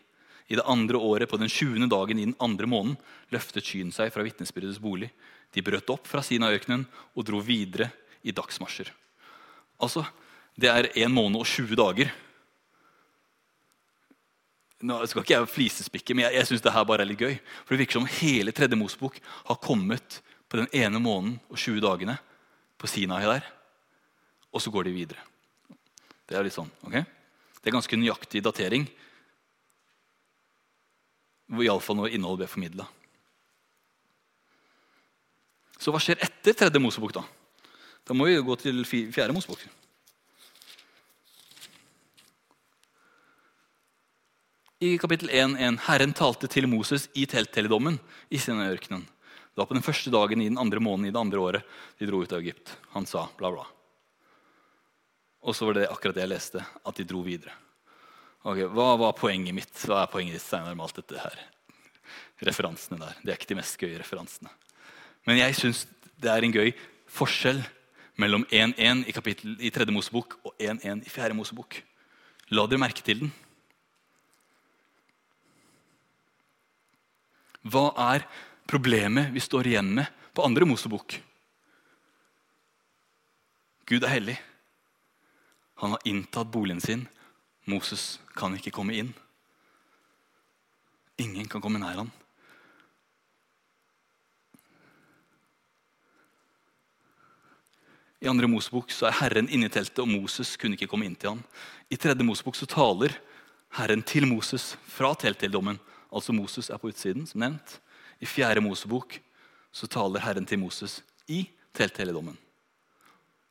I 0.53 0.59
det 0.59 0.67
andre 0.69 1.01
året, 1.01 1.29
på 1.31 1.41
den 1.41 1.51
20. 1.51 1.89
dagen 1.91 2.21
i 2.21 2.29
den 2.29 2.37
andre 2.43 2.69
måneden, 2.71 2.99
løftet 3.35 3.67
skyen 3.67 3.91
seg 3.95 4.13
fra 4.15 4.23
vitnesbyrdets 4.27 4.83
bolig. 4.83 5.11
De 5.55 5.65
brøt 5.65 5.91
opp 5.91 6.07
fra 6.07 6.23
Sinai-ørkenen 6.23 6.85
og 7.17 7.27
dro 7.27 7.41
videre 7.43 7.89
i 8.23 8.35
dagsmarsjer. 8.35 8.93
Altså, 9.83 10.05
det 10.57 10.71
er 10.71 10.91
en 11.03 11.15
måned 11.15 11.41
og 11.41 11.49
20 11.49 11.75
dager. 11.79 12.13
Nå 14.85 14.99
skal 15.09 15.25
ikke 15.25 15.37
jeg 15.39 15.49
flisespikke, 15.49 16.15
men 16.15 16.27
jeg, 16.27 16.37
jeg 16.37 16.49
syns 16.51 16.65
det 16.65 16.73
her 16.75 16.85
bare 16.89 17.07
er 17.07 17.09
litt 17.09 17.23
gøy. 17.23 17.37
For 17.65 17.73
det 17.73 17.85
virker 17.85 17.97
som 17.97 18.09
hele 18.19 18.53
tredje 18.53 18.77
Mosebok 18.77 19.17
har 19.49 19.61
kommet 19.63 20.19
på 20.53 20.61
den 20.61 20.69
ene 20.77 21.01
måneden 21.01 21.39
og 21.49 21.57
20 21.57 21.81
dagene 21.85 22.19
på 22.77 22.91
Sinai 22.91 23.25
der. 23.25 23.47
Og 24.53 24.63
så 24.63 24.73
går 24.73 24.89
de 24.89 24.97
videre. 24.97 25.25
Det 26.27 26.37
er 26.37 26.45
litt 26.45 26.57
sånn, 26.57 26.71
ok? 26.85 26.99
Det 27.61 27.71
er 27.71 27.75
ganske 27.75 27.99
nøyaktig 27.99 28.43
datering. 28.45 28.85
Iallfall 31.57 31.99
når 32.01 32.15
innholdet 32.17 32.45
ble 32.45 32.51
formidla. 32.51 32.87
Så 35.81 35.93
hva 35.95 36.01
skjer 36.03 36.21
etter 36.25 36.57
tredje 36.57 36.81
Mosebok? 36.83 37.15
da? 37.17 37.25
Da 38.07 38.15
må 38.17 38.29
vi 38.29 38.39
gå 38.43 38.57
til 38.61 38.85
fjerde 38.87 39.35
Mosebok. 39.35 39.63
I 44.79 44.99
kapittel 45.01 45.31
1.1.: 45.31 45.79
Herren 45.87 46.11
talte 46.13 46.49
til 46.53 46.67
Moses 46.69 47.07
i 47.17 47.23
telthelligdommen 47.25 47.95
i 48.29 48.37
Sinai-ørkenen. 48.37 49.07
Det 49.09 49.57
var 49.63 49.69
på 49.71 49.77
den 49.79 49.85
første 49.85 50.11
dagen 50.13 50.43
i 50.45 50.51
den 50.51 50.59
andre 50.61 50.83
måneden 50.85 51.09
i 51.09 51.13
det 51.15 51.21
andre 51.21 51.41
året 51.41 51.79
de 51.97 52.09
dro 52.11 52.21
ut 52.21 52.33
av 52.37 52.43
Egypt. 52.45 52.75
Han 52.93 53.09
sa 53.09 53.23
bla, 53.39 53.49
bla. 53.55 53.65
Og 55.49 55.57
så 55.57 55.65
var 55.65 55.79
det 55.79 55.87
akkurat 55.89 56.19
det 56.19 56.27
jeg 56.27 56.33
leste, 56.35 56.61
at 56.61 57.01
de 57.01 57.07
dro 57.09 57.23
videre. 57.25 57.55
Ok, 58.45 58.67
Hva 58.77 58.91
var 59.01 59.17
poenget 59.17 59.57
mitt? 59.57 59.73
Hva 59.81 60.03
er 60.03 60.13
poenget 60.13 60.37
ditt, 60.37 60.45
Steinar, 60.45 60.77
med 60.77 60.85
alt 60.85 61.01
dette 61.01 61.25
her? 61.25 61.41
Referansene 62.45 63.01
der. 63.01 63.17
Det 63.23 63.33
er 63.33 63.41
ikke 63.41 63.53
de 63.55 63.59
mest 63.63 63.81
gøye 63.81 63.97
referansene. 63.97 64.53
Men 65.25 65.41
jeg 65.41 65.57
syns 65.57 65.87
det 66.21 66.35
er 66.35 66.45
en 66.45 66.53
gøy 66.53 66.75
forskjell 67.09 67.65
mellom 68.21 68.45
1.1 68.53 69.09
i, 69.09 69.17
i 69.57 69.73
tredje 69.73 69.97
Mosebok 69.97 70.37
og 70.45 70.53
1.1 70.61 71.01
i 71.01 71.17
fjerde 71.17 71.41
Mosebok. 71.41 71.81
La 72.53 72.69
dere 72.69 72.85
merke 72.85 73.01
til 73.01 73.25
den. 73.25 73.35
Hva 77.67 77.91
er 78.13 78.27
problemet 78.69 79.33
vi 79.35 79.43
står 79.43 79.73
igjen 79.73 79.89
med 79.99 80.11
på 80.37 80.45
andre 80.47 80.69
Mosebok? 80.69 81.17
Gud 83.87 84.05
er 84.05 84.15
hellig. 84.17 84.37
Han 85.83 85.95
har 85.95 86.07
inntatt 86.09 86.51
boligen 86.51 86.81
sin. 86.81 87.07
Moses 87.67 88.21
kan 88.39 88.55
ikke 88.57 88.75
komme 88.75 88.95
inn. 88.95 89.11
Ingen 91.23 91.49
kan 91.51 91.63
komme 91.65 91.81
nær 91.83 92.03
ham. 92.03 92.11
I 98.21 98.29
andre 98.31 98.49
Mosebok 98.49 98.91
så 98.95 99.09
er 99.09 99.19
Herren 99.21 99.51
inne 99.53 99.69
i 99.69 99.73
teltet, 99.73 100.01
og 100.03 100.09
Moses 100.09 100.55
kunne 100.59 100.79
ikke 100.79 100.89
komme 100.91 101.07
inn 101.07 101.19
til 101.19 101.35
ham. 101.35 101.43
I 101.93 101.99
tredje 102.01 102.25
Mosebok 102.27 102.57
så 102.59 102.69
taler 102.71 103.15
Herren 103.77 104.03
til 104.07 104.27
Moses 104.27 104.73
fra 104.89 105.13
telthelligdommen. 105.15 105.79
Altså 106.13 106.33
Moses 106.33 106.71
er 106.71 106.81
på 106.81 106.91
utsiden, 106.91 107.27
som 107.27 107.43
nevnt. 107.43 107.79
I 108.21 108.27
fjerde 108.29 108.63
Mosebok 108.65 109.19
så 109.75 109.89
taler 109.91 110.25
Herren 110.25 110.47
til 110.49 110.61
Moses 110.61 111.01
i 111.29 111.45
telthelligdommen. 111.77 112.37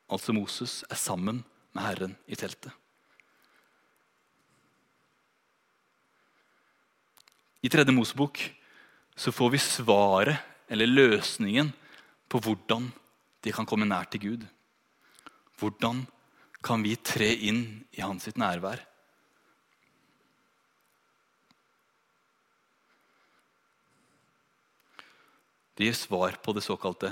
Altså 0.10 0.34
Moses 0.34 0.84
er 0.90 0.98
sammen 1.00 1.44
med 1.74 1.84
Herren 1.84 2.16
i 2.28 2.38
teltet. 2.38 2.72
I 7.66 7.70
tredje 7.70 7.94
Mosebok 7.94 8.40
så 9.18 9.32
får 9.34 9.50
vi 9.56 9.62
svaret, 9.62 10.38
eller 10.70 10.90
løsningen, 10.90 11.72
på 12.30 12.40
hvordan 12.42 12.88
de 13.46 13.52
kan 13.54 13.66
komme 13.70 13.86
nær 13.86 14.06
til 14.10 14.22
Gud. 14.22 14.44
Hvordan 15.58 16.04
kan 16.66 16.84
vi 16.84 16.96
tre 16.98 17.30
inn 17.48 17.86
i 17.94 18.02
hans 18.02 18.26
sitt 18.26 18.38
nærvær? 18.42 18.82
Det 25.76 25.90
gir 25.90 25.98
svar 25.98 26.38
på 26.40 26.54
det 26.56 26.64
såkalte 26.64 27.10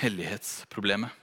hellighetsproblemet. 0.00 1.14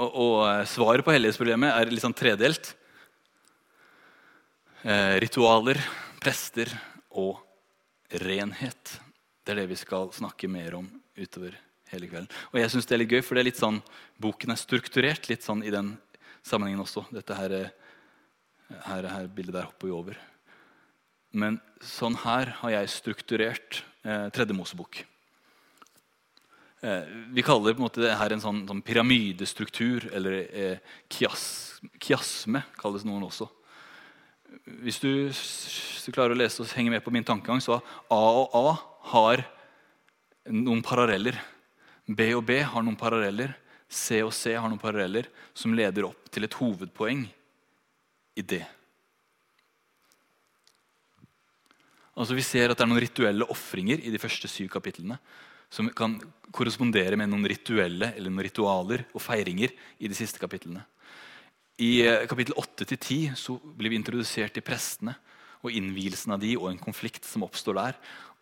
Og, 0.00 0.08
og, 0.08 0.38
eh, 0.48 0.64
Svaret 0.66 1.04
på 1.06 1.12
hellighetsproblemet 1.14 1.70
er 1.70 1.92
litt 1.92 2.02
sånn 2.02 2.16
tredelt. 2.16 2.72
Eh, 4.82 5.20
ritualer, 5.22 5.78
prester 6.24 6.72
og 7.12 7.38
renhet. 8.24 8.96
Det 9.44 9.52
er 9.52 9.60
det 9.62 9.68
vi 9.70 9.78
skal 9.78 10.08
snakke 10.12 10.48
mer 10.50 10.80
om 10.80 10.88
utover 11.20 11.54
hele 11.92 12.08
kvelden. 12.08 12.32
Og 12.52 12.58
jeg 12.58 12.72
synes 12.72 12.88
det 12.88 12.96
er 12.96 13.02
litt 13.04 13.12
gøy, 13.12 13.22
for 13.22 13.36
det 13.36 13.44
er 13.44 13.50
litt 13.52 13.60
sånn, 13.60 13.84
Boken 14.20 14.56
er 14.56 14.60
strukturert 14.60 15.28
litt 15.28 15.44
sånn 15.46 15.62
i 15.64 15.72
den 15.72 15.94
sammenhengen 16.44 16.84
også. 16.84 17.06
Dette 17.14 17.36
her, 17.38 17.56
her, 18.86 19.10
her 19.10 19.32
bildet 19.32 19.56
der 19.56 19.68
hopper 19.68 19.88
vi 19.88 19.96
over. 19.96 20.20
Men 21.34 21.58
sånn 21.82 22.14
her 22.22 22.52
har 22.60 22.76
jeg 22.76 22.92
strukturert 22.92 23.82
eh, 24.06 24.28
Tredje 24.34 24.54
Mosebok. 24.54 25.00
Eh, 26.84 27.10
vi 27.34 27.42
kaller 27.42 27.70
det 27.72 27.78
på 27.78 27.82
en 27.82 27.88
måte 27.88 28.04
det 28.04 28.14
her 28.20 28.34
en 28.34 28.42
sånn, 28.42 28.62
sånn 28.68 28.84
pyramidestruktur, 28.84 30.06
eller 30.14 30.38
eh, 30.44 30.94
kias, 31.10 31.46
kiasme, 31.98 32.62
kalles 32.78 33.06
noen 33.08 33.26
også. 33.26 33.48
Hvis 34.84 35.00
du, 35.02 35.10
hvis 35.32 36.04
du, 36.04 36.12
klarer 36.14 36.36
å 36.36 36.38
lese 36.38 36.62
og 36.62 36.70
henge 36.76 36.92
med 36.92 37.02
på 37.04 37.12
min 37.14 37.26
tankegang, 37.26 37.62
så 37.64 37.80
A 38.12 38.20
og 38.20 38.54
A 38.54 38.76
har 39.10 39.42
noen 40.52 40.84
paralleller. 40.84 41.40
B 42.06 42.30
og 42.36 42.44
B 42.46 42.60
har 42.62 42.84
noen 42.84 43.00
paralleller. 43.00 43.56
C 43.88 44.20
og 44.24 44.32
C 44.34 44.54
har 44.56 44.68
noen 44.68 44.80
paralleller 44.80 45.28
som 45.56 45.74
leder 45.76 46.08
opp 46.08 46.30
til 46.32 46.46
et 46.46 46.56
hovedpoeng 46.58 47.26
i 48.34 48.42
det. 48.42 48.64
Altså 52.14 52.36
Vi 52.38 52.46
ser 52.46 52.70
at 52.70 52.78
det 52.78 52.84
er 52.84 52.90
noen 52.90 53.02
rituelle 53.02 53.50
ofringer 53.50 54.02
i 54.02 54.12
de 54.12 54.22
første 54.22 54.50
syv 54.50 54.70
kapitlene 54.72 55.18
som 55.74 55.88
kan 55.96 56.16
korrespondere 56.54 57.18
med 57.18 57.30
noen 57.30 57.46
rituelle 57.50 58.12
eller 58.14 58.30
noen 58.30 58.46
ritualer 58.46 59.06
og 59.10 59.22
feiringer 59.22 59.72
i 59.98 60.10
de 60.10 60.14
siste 60.14 60.38
kapitlene. 60.38 60.84
I 61.82 62.04
eh, 62.06 62.26
kapittel 62.30 62.54
8-10 62.54 63.56
blir 63.74 63.90
vi 63.90 63.98
introdusert 63.98 64.54
til 64.54 64.62
prestene 64.62 65.16
og 65.64 65.74
innvielsen 65.74 66.36
av 66.36 66.42
de 66.42 66.52
og 66.60 66.68
en 66.70 66.78
konflikt 66.78 67.26
som 67.26 67.42
oppstår 67.46 67.80
der. 67.80 67.98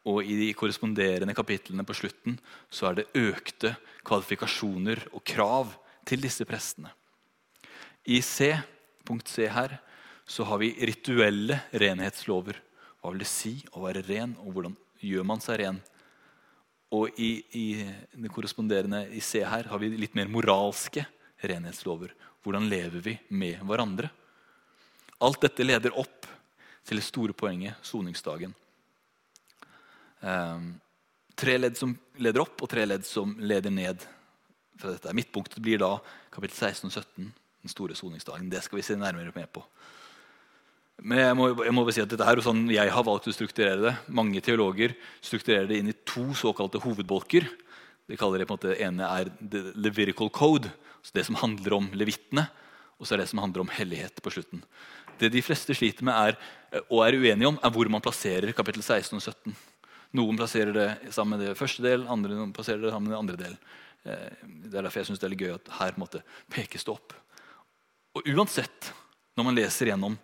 Og 0.08 0.26
i 0.26 0.34
de 0.34 0.48
korresponderende 0.58 1.34
kapitlene 1.36 1.84
på 1.86 1.94
slutten 1.94 2.38
så 2.72 2.88
er 2.88 2.98
det 2.98 3.10
økte 3.18 3.76
kvalifikasjoner 4.06 5.04
og 5.12 5.22
krav 5.26 5.76
til 6.08 6.24
disse 6.24 6.46
prestene. 6.48 6.90
I 8.10 8.18
C, 8.26 8.50
punkt 9.06 9.30
C 9.30 9.46
her, 9.46 9.76
så 10.26 10.46
har 10.48 10.58
vi 10.58 10.74
rituelle 10.82 11.60
renhetslover. 11.70 12.58
Hva 12.98 13.12
vil 13.12 13.22
det 13.22 13.30
si 13.30 13.54
å 13.74 13.84
være 13.84 14.02
ren, 14.08 14.34
og 14.42 14.56
hvordan 14.56 14.74
gjør 15.02 15.26
man 15.26 15.42
seg 15.42 15.60
ren? 15.62 15.78
Og 16.92 17.14
i, 17.22 17.30
i 17.56 17.66
det 18.12 18.30
korresponderende 18.34 19.04
i 19.14 19.22
C 19.24 19.40
her 19.46 19.70
har 19.70 19.80
vi 19.80 19.92
litt 19.94 20.16
mer 20.18 20.30
moralske 20.30 21.06
renhetslover. 21.46 22.10
Hvordan 22.42 22.66
lever 22.68 23.04
vi 23.06 23.14
med 23.30 23.62
hverandre? 23.66 24.10
Alt 25.22 25.44
dette 25.46 25.64
leder 25.64 25.94
opp 25.98 26.26
til 26.82 26.98
det 26.98 27.06
store 27.06 27.34
poenget 27.38 27.78
soningsdagen. 27.86 28.54
Um, 30.22 30.74
tre 31.38 31.58
ledd 31.58 31.78
som 31.78 31.94
leder 32.22 32.44
opp, 32.44 32.60
og 32.62 32.70
tre 32.70 32.86
ledd 32.86 33.06
som 33.06 33.34
leder 33.42 33.74
ned. 33.74 34.06
fra 34.78 34.94
dette. 34.94 35.12
Midtpunktet 35.14 35.60
blir 35.62 35.78
da 35.78 35.98
kapittel 36.32 36.56
16 36.56 36.88
og 36.88 36.92
17, 36.96 37.26
den 37.62 37.70
store 37.70 37.94
soningsdagen. 37.94 38.48
Det 38.50 38.62
skal 38.64 38.80
vi 38.80 38.82
se 38.82 38.96
nærmere 38.98 39.30
med 39.34 39.46
på. 39.52 39.62
Men 41.02 41.18
jeg 41.18 41.36
må, 41.38 41.48
jeg 41.62 41.74
må 41.74 41.84
si 41.90 42.02
at 42.02 42.10
dette 42.10 42.26
her, 42.26 42.38
og 42.38 42.46
sånn 42.46 42.64
jeg 42.72 42.90
har 42.90 43.04
valgt 43.06 43.28
å 43.30 43.34
strukturere 43.34 43.80
det. 43.82 43.92
Mange 44.08 44.42
teologer 44.44 44.94
strukturerer 45.22 45.68
det 45.70 45.78
inn 45.78 45.92
i 45.92 45.98
to 46.06 46.24
såkalte 46.38 46.82
hovedbolker. 46.82 47.46
De 48.10 48.18
kaller 48.18 48.42
det 48.42 48.48
på 48.48 48.56
en 48.56 48.60
måte, 48.60 48.78
ene 48.82 49.08
er 49.20 49.30
the 49.40 49.72
Levitical 49.78 50.30
Code, 50.34 50.72
altså 51.00 51.18
det 51.18 51.26
som 51.28 51.38
handler 51.42 51.78
om 51.78 51.90
levittene. 51.94 52.48
Og 52.98 53.06
så 53.06 53.16
er 53.16 53.22
det 53.22 53.30
som 53.30 53.42
handler 53.42 53.64
om 53.64 53.72
hellighet 53.74 54.22
på 54.22 54.30
slutten. 54.34 54.62
Det 55.18 55.30
de 55.34 55.42
fleste 55.42 55.74
sliter 55.74 56.06
med 56.06 56.14
er, 56.14 56.38
og 56.88 57.02
er 57.06 57.18
uenige 57.18 57.50
om, 57.50 57.58
er 57.62 57.74
hvor 57.74 57.90
man 57.90 58.02
plasserer 58.02 58.54
kapittel 58.54 58.82
16 58.82 59.18
og 59.18 59.22
17. 59.22 59.56
Noen 60.12 60.36
plasserer 60.36 60.76
det 60.76 60.88
sammen 61.14 61.38
med 61.38 61.46
det 61.46 61.56
første 61.56 61.84
del, 61.84 62.04
andre 62.10 62.50
plasserer 62.52 62.82
det 62.82 62.92
sammen 62.92 63.08
med 63.08 63.14
det 63.14 63.20
andre 63.20 63.38
del. 63.40 63.54
Eh, 64.04 64.42
det 64.66 64.76
er 64.76 64.84
derfor 64.84 65.00
jeg 65.00 65.08
synes 65.10 65.22
det 65.22 65.30
er 65.30 65.38
gøy 65.40 65.54
at 65.54 65.70
her 65.78 65.96
måte, 66.00 66.20
pekes 66.52 66.84
det 66.84 66.92
opp. 66.92 67.14
Og 68.18 68.28
uansett, 68.28 68.90
når 69.38 69.48
man 69.48 69.56
leser 69.56 69.88
gjennom 69.88 70.18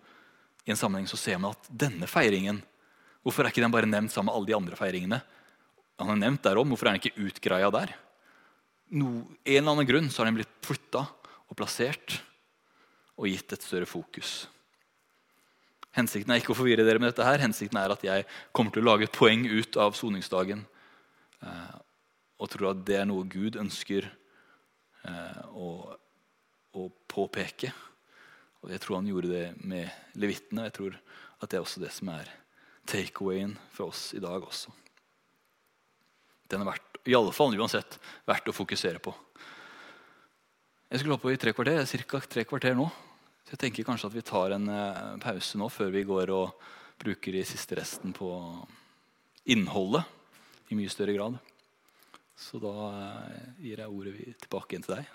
i 0.66 0.74
en 0.74 0.80
sammenheng, 0.80 1.08
så 1.08 1.16
ser 1.16 1.40
man 1.40 1.56
at 1.56 1.70
denne 1.86 2.08
feiringen 2.10 2.64
Hvorfor 3.26 3.42
er 3.44 3.50
ikke 3.50 3.60
den 3.60 3.72
bare 3.74 3.88
nevnt 3.90 4.12
sammen 4.14 4.30
med 4.30 4.38
alle 4.38 4.48
de 4.48 4.54
andre 4.56 4.76
feiringene? 4.78 5.16
Han 5.98 6.12
er 6.14 6.20
nevnt 6.20 6.44
derom, 6.46 6.70
Hvorfor 6.70 6.88
er 6.88 6.94
den 6.94 7.02
ikke 7.02 7.26
utgreia 7.26 7.68
der? 7.74 7.90
No, 8.94 9.08
en 9.42 9.58
eller 9.58 9.72
annen 9.74 9.88
grunn 9.88 10.06
så 10.08 10.22
har 10.22 10.30
den 10.30 10.38
blitt 10.38 10.54
flytta 10.64 11.02
og 11.02 11.56
plassert 11.58 12.20
og 13.18 13.26
gitt 13.28 13.52
et 13.52 13.66
større 13.66 13.88
fokus. 13.90 14.46
Hensikten 15.98 16.30
er 16.30 16.40
ikke 16.40 16.54
å 16.54 16.58
forvirre 16.58 16.86
dere 16.86 17.02
med 17.02 17.10
dette. 17.10 17.26
her. 17.26 17.42
Hensikten 17.42 17.78
er 17.80 17.90
at 17.90 18.04
jeg 18.06 18.26
kommer 18.54 18.74
til 18.74 18.84
å 18.84 18.90
lage 18.92 19.08
et 19.08 19.14
poeng 19.14 19.44
ut 19.50 19.78
av 19.80 19.96
soningsdagen. 19.98 20.64
Eh, 21.42 21.76
og 22.38 22.50
tror 22.52 22.70
at 22.70 22.84
det 22.86 23.00
er 23.00 23.08
noe 23.08 23.26
Gud 23.26 23.58
ønsker 23.58 24.06
eh, 24.06 25.44
å, 25.50 25.70
å, 26.78 26.88
påpeke. 27.10 27.72
Og 28.62 28.70
Jeg 28.70 28.82
tror 28.82 29.00
han 29.00 29.10
gjorde 29.10 29.32
det 29.32 29.46
med 29.58 29.90
levittene. 30.14 30.68
Jeg 30.68 30.76
tror 30.78 30.98
at 31.38 31.50
det 31.50 31.58
er 31.58 31.66
også 31.66 31.82
det 31.82 31.90
som 31.94 32.12
er 32.14 32.30
takeawayen 32.88 33.56
for 33.74 33.90
oss 33.90 34.12
i 34.14 34.22
dag 34.22 34.42
også. 34.42 34.70
Den 36.48 36.62
er 36.62 36.70
verdt, 36.70 37.02
i 37.04 37.16
alle 37.16 37.34
fall 37.34 37.54
uansett 37.58 37.98
verdt 38.28 38.48
å 38.48 38.56
fokusere 38.56 39.02
på. 39.02 39.12
Jeg 40.88 41.02
skulle 41.02 41.18
holdt 41.18 41.26
på 41.26 41.34
i 41.34 41.40
tre 41.40 41.52
kvarter. 41.52 41.84
Ca. 42.08 42.22
tre 42.24 42.46
kvarter 42.48 42.78
nå. 42.78 42.86
Så 43.48 43.54
jeg 43.54 43.62
tenker 43.62 43.86
kanskje 43.88 44.10
at 44.10 44.12
vi 44.12 44.22
tar 44.28 44.52
en 44.52 44.66
uh, 44.68 45.14
pause 45.24 45.56
nå 45.56 45.70
før 45.72 45.88
vi 45.94 46.02
går 46.04 46.28
og 46.36 46.66
bruker 47.00 47.32
de 47.32 47.46
siste 47.48 47.78
resten 47.78 48.12
på 48.12 48.28
innholdet 49.48 50.04
i 50.68 50.76
mye 50.76 50.92
større 50.92 51.14
grad. 51.16 51.38
Så 52.36 52.60
da 52.60 52.74
uh, 52.92 53.46
gir 53.56 53.80
jeg 53.80 53.88
ordet 53.88 54.34
tilbake 54.44 54.76
igjen 54.76 54.84
til 54.84 54.98
deg. 54.98 55.08